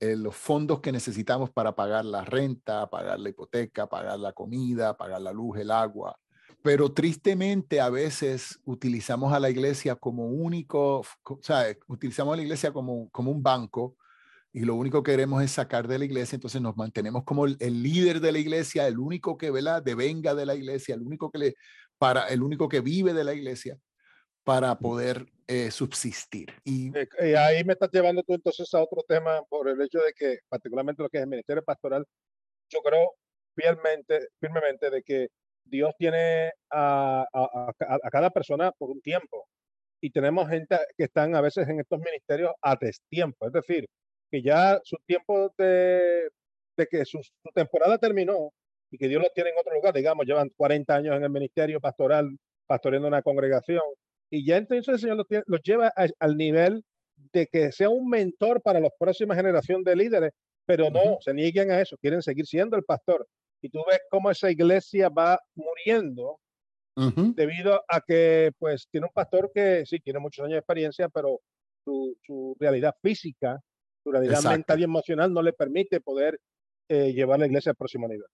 los 0.00 0.34
fondos 0.34 0.80
que 0.80 0.90
necesitamos 0.90 1.50
para 1.50 1.76
pagar 1.76 2.04
la 2.04 2.24
renta, 2.24 2.90
pagar 2.90 3.20
la 3.20 3.28
hipoteca, 3.28 3.86
pagar 3.86 4.18
la 4.18 4.32
comida, 4.32 4.96
pagar 4.96 5.20
la 5.20 5.32
luz, 5.32 5.58
el 5.58 5.70
agua. 5.70 6.18
Pero 6.62 6.92
tristemente 6.92 7.80
a 7.80 7.88
veces 7.90 8.58
utilizamos 8.64 9.32
a 9.32 9.38
la 9.38 9.50
iglesia 9.50 9.94
como 9.94 10.26
único, 10.26 11.02
o 11.22 11.38
sea, 11.40 11.66
utilizamos 11.86 12.32
a 12.32 12.36
la 12.36 12.42
iglesia 12.42 12.72
como, 12.72 13.08
como 13.10 13.30
un 13.30 13.42
banco 13.42 13.96
y 14.54 14.64
lo 14.64 14.76
único 14.76 15.02
que 15.02 15.10
queremos 15.10 15.42
es 15.42 15.50
sacar 15.50 15.88
de 15.88 15.98
la 15.98 16.04
iglesia, 16.04 16.36
entonces 16.36 16.62
nos 16.62 16.76
mantenemos 16.76 17.24
como 17.24 17.44
el, 17.44 17.58
líder 17.58 18.20
de 18.20 18.30
la 18.30 18.38
iglesia, 18.38 18.86
el 18.86 19.00
único 19.00 19.36
que 19.36 19.50
¿verdad? 19.50 19.82
devenga 19.82 20.32
de 20.36 20.46
la 20.46 20.54
iglesia, 20.54 20.94
el 20.94 21.02
único 21.02 21.28
que 21.28 21.38
le 21.38 21.54
para 21.98 22.28
el 22.28 22.40
único 22.40 22.68
que 22.68 22.80
vive 22.80 23.12
de 23.12 23.24
la 23.24 23.34
iglesia 23.34 23.76
para 24.44 24.78
poder 24.78 25.26
eh, 25.48 25.72
subsistir. 25.72 26.54
Y, 26.62 26.92
ahí 27.36 27.64
me 27.64 27.72
estás 27.72 27.90
llevando 27.92 28.22
tú 28.22 28.34
entonces 28.34 28.72
a 28.74 28.82
otro 28.82 29.02
tema 29.08 29.42
por 29.48 29.68
el 29.68 29.80
hecho 29.82 29.98
de 29.98 30.12
que, 30.12 30.38
particularmente 30.48 31.02
lo 31.02 31.08
que 31.08 31.18
es 31.18 31.24
el 31.24 31.30
ministerio 31.30 31.64
pastoral, 31.64 32.06
yo 32.68 32.78
creo 32.80 33.12
fielmente, 33.56 34.28
firmemente 34.38 34.88
de 34.88 35.02
que 35.02 35.28
Dios 35.64 35.92
tiene 35.98 36.52
a, 36.70 37.26
a, 37.32 37.72
a, 37.80 38.10
cada 38.10 38.30
persona 38.30 38.70
por 38.70 38.90
un 38.90 39.00
tiempo. 39.00 39.48
Y 40.00 40.10
tenemos 40.10 40.48
gente 40.48 40.78
que 40.96 41.04
están 41.04 41.34
a 41.34 41.40
veces 41.40 41.68
en 41.68 41.80
estos 41.80 41.98
ministerios 41.98 42.52
a 42.62 42.76
destiempo, 42.76 43.46
es 43.46 43.52
decir, 43.52 43.88
que 44.34 44.42
ya 44.42 44.80
su 44.82 44.96
tiempo 45.06 45.54
de, 45.56 46.28
de 46.76 46.86
que 46.88 47.04
su, 47.04 47.22
su 47.22 47.50
temporada 47.54 47.98
terminó 47.98 48.50
y 48.90 48.98
que 48.98 49.06
Dios 49.06 49.22
los 49.22 49.32
tiene 49.32 49.50
en 49.50 49.58
otro 49.60 49.72
lugar, 49.72 49.94
digamos, 49.94 50.26
llevan 50.26 50.50
40 50.56 50.92
años 50.92 51.16
en 51.16 51.22
el 51.22 51.30
ministerio 51.30 51.80
pastoral, 51.80 52.36
pastoreando 52.66 53.06
una 53.06 53.22
congregación, 53.22 53.82
y 54.30 54.44
ya 54.44 54.56
entonces 54.56 54.88
el 54.88 54.98
Señor 54.98 55.24
los, 55.46 55.60
lleva 55.62 55.92
al 56.18 56.36
nivel 56.36 56.82
de 57.32 57.46
que 57.46 57.70
sea 57.70 57.90
un 57.90 58.08
mentor 58.08 58.60
para 58.60 58.80
la 58.80 58.90
próxima 58.98 59.36
generación 59.36 59.84
de 59.84 59.94
líderes, 59.94 60.32
pero 60.66 60.90
no, 60.90 61.18
se 61.20 61.32
niegan 61.32 61.70
a 61.70 61.80
eso, 61.80 61.96
quieren 61.98 62.20
seguir 62.20 62.46
siendo 62.46 62.76
el 62.76 62.82
pastor. 62.82 63.28
Y 63.62 63.68
tú 63.68 63.78
ves 63.88 64.00
cómo 64.10 64.32
esa 64.32 64.50
iglesia 64.50 65.10
va 65.10 65.38
muriendo 65.54 66.40
debido 67.36 67.84
a 67.86 68.00
que 68.00 68.50
pues 68.58 68.88
tiene 68.90 69.06
un 69.06 69.12
pastor 69.12 69.52
que 69.54 69.86
sí 69.86 70.00
tiene 70.00 70.18
muchos 70.18 70.44
años 70.44 70.54
de 70.54 70.58
experiencia, 70.58 71.08
pero 71.08 71.40
su, 71.84 72.16
su 72.24 72.56
realidad 72.58 72.94
física, 73.00 73.60
realidad 74.12 74.42
mental 74.42 74.80
y 74.80 74.84
emocional 74.84 75.32
no 75.32 75.42
le 75.42 75.52
permite 75.52 76.00
poder 76.00 76.40
eh, 76.88 77.12
llevar 77.12 77.38
la 77.38 77.46
iglesia 77.46 77.70
al 77.70 77.76
próximo 77.76 78.08
nivel. 78.08 78.26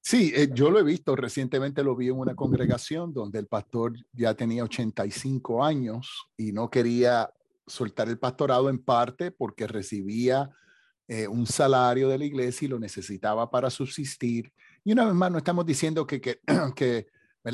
Sí, 0.00 0.32
eh, 0.34 0.48
yo 0.52 0.70
lo 0.70 0.78
he 0.78 0.82
visto, 0.82 1.14
recientemente 1.14 1.82
lo 1.82 1.94
vi 1.94 2.08
en 2.08 2.18
una 2.18 2.34
congregación 2.34 3.12
donde 3.12 3.38
el 3.38 3.46
pastor 3.46 3.94
ya 4.12 4.34
tenía 4.34 4.64
85 4.64 5.64
años 5.64 6.28
y 6.36 6.52
no 6.52 6.70
quería 6.70 7.30
soltar 7.66 8.08
el 8.08 8.18
pastorado 8.18 8.70
en 8.70 8.78
parte 8.78 9.30
porque 9.30 9.66
recibía 9.66 10.50
eh, 11.06 11.28
un 11.28 11.46
salario 11.46 12.08
de 12.08 12.18
la 12.18 12.24
iglesia 12.24 12.66
y 12.66 12.68
lo 12.68 12.78
necesitaba 12.78 13.50
para 13.50 13.70
subsistir. 13.70 14.52
Y 14.84 14.92
una 14.92 15.04
vez 15.04 15.14
más, 15.14 15.30
no 15.30 15.38
estamos 15.38 15.66
diciendo 15.66 16.06
que, 16.06 16.20
que, 16.20 16.40
que 16.76 17.06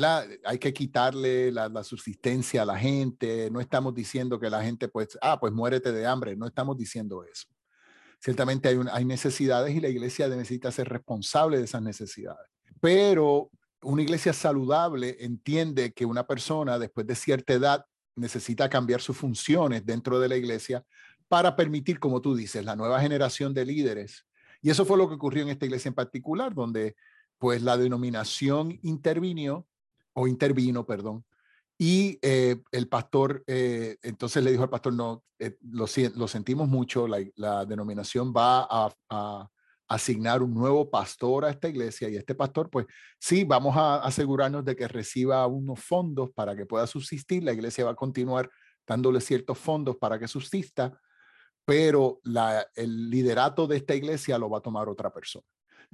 hay 0.03 0.59
que 0.59 0.73
quitarle 0.73 1.51
la, 1.51 1.83
subsistencia 1.83 2.63
a 2.63 2.65
la 2.65 2.77
gente, 2.77 3.49
no 3.51 3.59
estamos 3.59 3.93
diciendo 3.93 4.39
que 4.39 4.49
la 4.49 4.63
gente, 4.63 4.87
pues, 4.87 5.17
ah, 5.21 5.39
pues 5.39 5.53
muérete 5.53 5.91
de 5.91 6.05
hambre, 6.05 6.35
no 6.35 6.47
estamos 6.47 6.77
diciendo 6.77 7.23
eso. 7.23 7.47
Ciertamente 8.19 8.69
hay, 8.69 8.79
hay 8.91 9.05
necesidades 9.05 9.75
y 9.75 9.79
la 9.79 9.89
iglesia 9.89 10.27
necesita 10.27 10.71
ser 10.71 10.89
responsable 10.89 11.57
de 11.57 11.65
esas 11.65 11.81
necesidades. 11.81 12.49
Pero 12.81 13.51
una 13.81 14.01
iglesia 14.01 14.33
saludable 14.33 15.17
entiende 15.19 15.93
que 15.93 16.05
una 16.05 16.25
persona 16.25 16.79
después 16.79 17.05
de 17.05 17.15
cierta 17.15 17.53
edad 17.53 17.85
necesita 18.15 18.69
cambiar 18.69 19.01
sus 19.01 19.17
funciones 19.17 19.85
dentro 19.85 20.19
de 20.19 20.29
la 20.29 20.37
iglesia 20.37 20.83
para 21.27 21.55
permitir, 21.55 21.99
como 21.99 22.21
tú 22.21 22.35
dices, 22.35 22.63
la 22.65 22.75
nueva 22.75 22.99
generación 22.99 23.53
de 23.53 23.65
líderes. 23.65 24.25
Y 24.61 24.69
eso 24.69 24.85
fue 24.85 24.97
lo 24.97 25.07
que 25.07 25.15
ocurrió 25.15 25.43
en 25.43 25.49
esta 25.49 25.65
iglesia 25.65 25.89
en 25.89 25.95
particular, 25.95 26.53
donde 26.53 26.95
pues 27.37 27.61
la 27.61 27.77
denominación 27.77 28.79
intervino 28.81 29.67
o 30.15 30.27
intervino, 30.27 30.85
perdón, 30.85 31.23
y 31.77 32.17
eh, 32.21 32.61
el 32.71 32.87
pastor, 32.87 33.43
eh, 33.47 33.97
entonces 34.01 34.43
le 34.43 34.51
dijo 34.51 34.63
al 34.63 34.69
pastor, 34.69 34.93
no, 34.93 35.23
eh, 35.39 35.57
lo, 35.61 35.87
sentimos 35.87 36.69
mucho, 36.69 37.05
la, 37.07 37.65
denominación 37.65 38.33
va 38.35 38.65
a, 38.69 39.49
asignar 39.87 40.41
un 40.41 40.51
nuevo 40.51 40.89
pastor 40.89 41.45
a 41.45 41.51
esta 41.51 41.69
iglesia 41.69 42.09
y 42.09 42.15
este 42.15 42.33
pastor, 42.33 42.71
pues 42.71 42.87
sí, 43.19 43.43
vamos 43.43 43.77
a 43.77 43.97
asegurarnos 43.97 44.65
de 44.65 44.75
que 44.75 44.87
reciba 44.87 45.45
unos 45.45 45.79
fondos 45.79 46.31
para 46.31 46.55
que 46.55 46.65
pueda 46.65 46.87
subsistir, 46.87 47.43
la 47.43 47.53
iglesia 47.53 47.85
va 47.85 47.91
a 47.91 47.95
continuar 47.95 48.49
dándole 48.87 49.21
ciertos 49.21 49.59
fondos 49.59 49.97
para 49.97 50.17
que 50.17 50.27
subsista, 50.27 50.99
pero 51.65 52.19
el 52.75 53.11
liderato 53.11 53.67
de 53.67 53.77
esta 53.77 53.93
iglesia 53.93 54.39
lo 54.39 54.49
va 54.49 54.57
a 54.57 54.61
tomar 54.61 54.89
otra 54.89 55.13
persona. 55.13 55.45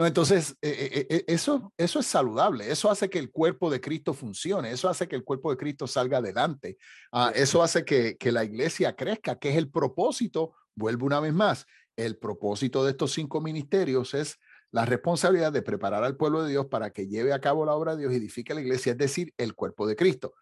No, 0.02 0.08
entonces, 0.08 0.58
eh, 0.64 1.06
eh, 1.12 1.26
eso, 1.28 1.72
eso 1.78 2.00
es 2.00 2.08
saludable, 2.08 2.72
eso 2.72 2.90
hace 2.90 3.08
que 3.08 3.20
el 3.20 3.30
cuerpo 3.30 3.70
de 3.70 3.80
Cristo 3.80 4.16
funcione, 4.16 4.72
eso 4.72 4.90
hace 4.90 5.08
que 5.08 5.16
el 5.16 5.24
cuerpo 5.24 5.52
de 5.52 5.58
Cristo 5.58 5.86
salga 5.86 6.18
adelante, 6.18 6.80
ah, 7.12 7.32
eso 7.36 7.62
hace 7.62 7.86
que, 7.86 8.18
que 8.18 8.32
la 8.32 8.44
iglesia 8.44 8.96
crezca, 8.96 9.38
que 9.38 9.52
es 9.52 9.58
el 9.58 9.70
propósito, 9.70 10.56
vuelvo 10.74 11.06
una 11.06 11.20
vez 11.20 11.36
más, 11.36 11.68
el 11.96 12.18
propósito 12.18 12.84
de 12.84 12.90
estos 12.90 13.12
cinco 13.12 13.42
ministerios 13.42 14.16
es 14.16 14.40
la 14.72 14.86
responsabilidad 14.86 15.54
de 15.54 15.62
preparar 15.62 16.04
al 16.04 16.18
pueblo 16.18 16.42
de 16.42 16.50
Dios 16.50 16.66
para 16.66 16.90
que 16.90 17.08
lleve 17.08 17.32
a 17.32 17.40
cabo 17.40 17.64
la 17.64 17.76
obra 17.76 17.96
de 17.96 18.00
Dios 18.00 18.14
y 18.14 18.16
edifique 18.16 18.56
la 18.56 18.62
iglesia, 18.62 18.94
es 18.94 18.98
decir, 18.98 19.36
el 19.38 19.54
cuerpo 19.54 19.86
de 19.86 19.96
Cristo. 19.96 20.34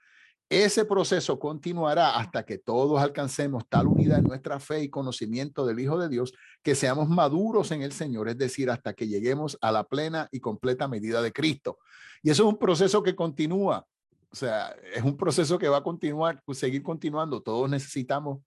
Ese 0.50 0.84
proceso 0.84 1.38
continuará 1.38 2.18
hasta 2.18 2.44
que 2.44 2.58
todos 2.58 3.00
alcancemos 3.00 3.64
tal 3.70 3.86
unidad 3.86 4.18
en 4.18 4.24
nuestra 4.24 4.60
fe 4.60 4.82
y 4.82 4.90
conocimiento 4.90 5.64
del 5.64 5.80
Hijo 5.80 6.00
de 6.00 6.10
Dios, 6.10 6.34
que 6.64 6.74
seamos 6.74 7.08
maduros 7.08 7.70
en 7.70 7.84
el 7.84 7.92
Señor, 7.92 8.30
es 8.30 8.38
decir, 8.38 8.72
hasta 8.72 8.94
que 8.94 9.08
lleguemos 9.08 9.60
a 9.62 9.72
la 9.72 9.84
plena 9.84 10.28
y 10.32 10.40
completa 10.40 10.88
medida 10.88 11.22
de 11.22 11.32
Cristo. 11.32 11.78
Y 12.24 12.32
eso 12.32 12.44
es 12.44 12.50
un 12.50 12.58
proceso 12.58 13.04
que 13.04 13.16
continúa, 13.16 13.86
o 14.32 14.36
sea, 14.36 14.76
es 14.94 15.04
un 15.04 15.16
proceso 15.16 15.60
que 15.60 15.70
va 15.70 15.78
a 15.78 15.84
continuar, 15.84 16.42
seguir 16.54 16.82
continuando. 16.82 17.42
Todos 17.42 17.70
necesitamos 17.70 18.40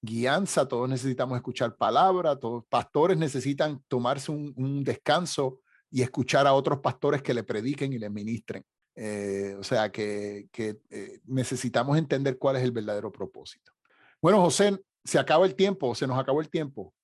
guianza, 0.00 0.66
todos 0.66 0.88
necesitamos 0.88 1.36
escuchar 1.36 1.76
palabra, 1.76 2.36
todos 2.36 2.64
pastores 2.68 3.16
necesitan 3.16 3.82
tomarse 3.88 4.30
un, 4.30 4.52
un 4.56 4.84
descanso 4.84 5.58
y 5.90 6.02
escuchar 6.02 6.46
a 6.46 6.54
otros 6.54 6.78
pastores 6.78 7.20
que 7.20 7.34
le 7.34 7.42
prediquen 7.42 7.92
y 7.92 7.98
le 7.98 8.10
ministren. 8.10 8.64
Eh, 8.94 9.56
o 9.58 9.62
sea 9.62 9.90
que, 9.90 10.48
que 10.52 10.80
eh, 10.90 11.20
necesitamos 11.24 11.96
entender 11.96 12.38
cuál 12.38 12.56
es 12.56 12.62
el 12.62 12.72
verdadero 12.72 13.10
propósito. 13.10 13.72
Bueno, 14.20 14.40
José, 14.40 14.78
se 15.04 15.18
acaba 15.18 15.46
el 15.46 15.54
tiempo, 15.54 15.94
se 15.94 16.06
nos 16.06 16.18
acabó 16.18 16.40
el 16.40 16.50
tiempo. 16.50 16.94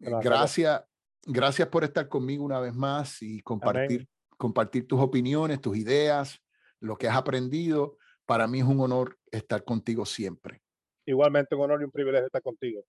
Eh, 0.00 0.10
gracias, 0.22 0.82
gracias 1.26 1.68
por 1.68 1.84
estar 1.84 2.08
conmigo 2.08 2.44
una 2.44 2.60
vez 2.60 2.74
más 2.74 3.22
y 3.22 3.40
compartir, 3.40 4.06
compartir 4.36 4.86
tus 4.86 5.00
opiniones, 5.00 5.60
tus 5.60 5.76
ideas, 5.76 6.40
lo 6.78 6.96
que 6.96 7.08
has 7.08 7.16
aprendido. 7.16 7.96
Para 8.26 8.46
mí 8.46 8.60
es 8.60 8.66
un 8.66 8.80
honor 8.80 9.18
estar 9.30 9.64
contigo 9.64 10.06
siempre. 10.06 10.62
Igualmente 11.06 11.54
un 11.54 11.62
honor 11.62 11.80
y 11.80 11.84
un 11.84 11.90
privilegio 11.90 12.26
estar 12.26 12.42
contigo. 12.42 12.84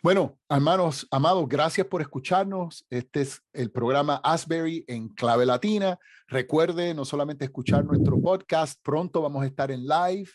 Bueno, 0.00 0.38
hermanos, 0.48 1.08
amados, 1.10 1.48
gracias 1.48 1.84
por 1.88 2.00
escucharnos. 2.00 2.86
Este 2.88 3.22
es 3.22 3.42
el 3.52 3.72
programa 3.72 4.20
Asbury 4.22 4.84
en 4.86 5.08
clave 5.08 5.44
latina. 5.44 5.98
Recuerde 6.28 6.94
no 6.94 7.04
solamente 7.04 7.46
escuchar 7.46 7.84
nuestro 7.84 8.20
podcast, 8.20 8.80
pronto 8.80 9.20
vamos 9.20 9.42
a 9.42 9.46
estar 9.46 9.72
en 9.72 9.88
live, 9.88 10.30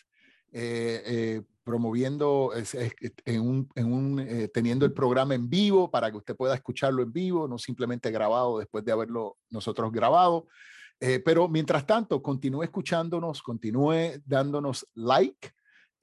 eh, 0.52 1.02
eh, 1.06 1.42
promoviendo, 1.62 2.52
eh, 2.54 4.50
teniendo 4.52 4.84
el 4.84 4.92
programa 4.92 5.34
en 5.34 5.48
vivo 5.48 5.90
para 5.90 6.10
que 6.10 6.18
usted 6.18 6.36
pueda 6.36 6.54
escucharlo 6.54 7.02
en 7.02 7.14
vivo, 7.14 7.48
no 7.48 7.56
simplemente 7.56 8.10
grabado 8.10 8.58
después 8.58 8.84
de 8.84 8.92
haberlo 8.92 9.38
nosotros 9.48 9.90
grabado. 9.90 10.46
pero 11.24 11.48
mientras 11.48 11.86
tanto, 11.86 12.22
continúe 12.22 12.64
escuchándonos, 12.64 13.42
continúe 13.42 14.20
dándonos 14.26 14.86
like 14.92 15.54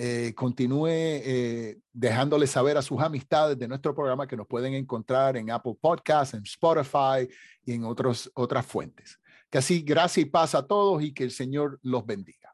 eh, 0.04 0.34
continúe 0.34 0.88
eh, 0.90 1.78
dejándole 1.94 2.48
saber 2.48 2.76
a 2.76 2.82
sus 2.82 3.00
amistades 3.00 3.56
de 3.60 3.68
nuestro 3.68 3.94
programa 3.94 4.26
que 4.26 4.36
nos 4.36 4.48
pueden 4.48 4.74
encontrar 4.74 5.38
en 5.38 5.52
Apple 5.52 5.76
Podcasts, 5.80 6.34
en 6.34 6.42
Spotify 6.42 7.30
y 7.64 7.74
en 7.74 7.84
otros, 7.84 8.32
otras 8.34 8.66
fuentes. 8.66 9.20
Que 9.52 9.60
así, 9.60 9.84
gracia 9.84 10.22
y 10.22 10.26
paz 10.26 10.56
a 10.56 10.66
todos 10.66 11.04
y 11.04 11.14
que 11.14 11.24
el 11.24 11.30
Señor 11.30 11.80
los 11.84 12.04
bendiga. 12.04 12.52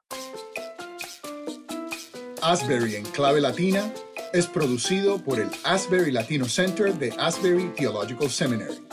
Asbury 2.42 2.96
en 2.98 3.06
clave 3.06 3.40
latina 3.40 3.94
es 4.34 4.46
producido 4.46 5.24
por 5.24 5.40
el 5.40 5.50
Asbury 5.64 6.12
Latino 6.12 6.50
Center 6.50 6.94
de 6.96 7.14
Asbury 7.18 7.72
Theological 7.78 8.30
Seminary. 8.30 8.86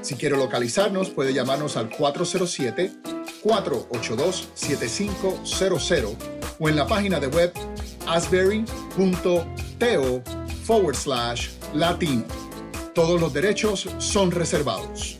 Si 0.00 0.14
quiere 0.14 0.38
localizarnos, 0.38 1.10
puede 1.10 1.34
llamarnos 1.34 1.76
al 1.76 1.90
407 1.90 2.92
482 3.42 4.48
7500 4.54 6.16
o 6.58 6.68
en 6.68 6.76
la 6.76 6.86
página 6.86 7.20
de 7.20 7.26
web 7.26 7.52
asbury.to 8.10 9.46
forward 10.64 10.96
slash 10.96 11.50
latino. 11.74 12.24
Todos 12.94 13.20
los 13.20 13.32
derechos 13.32 13.88
son 13.98 14.30
reservados. 14.30 15.19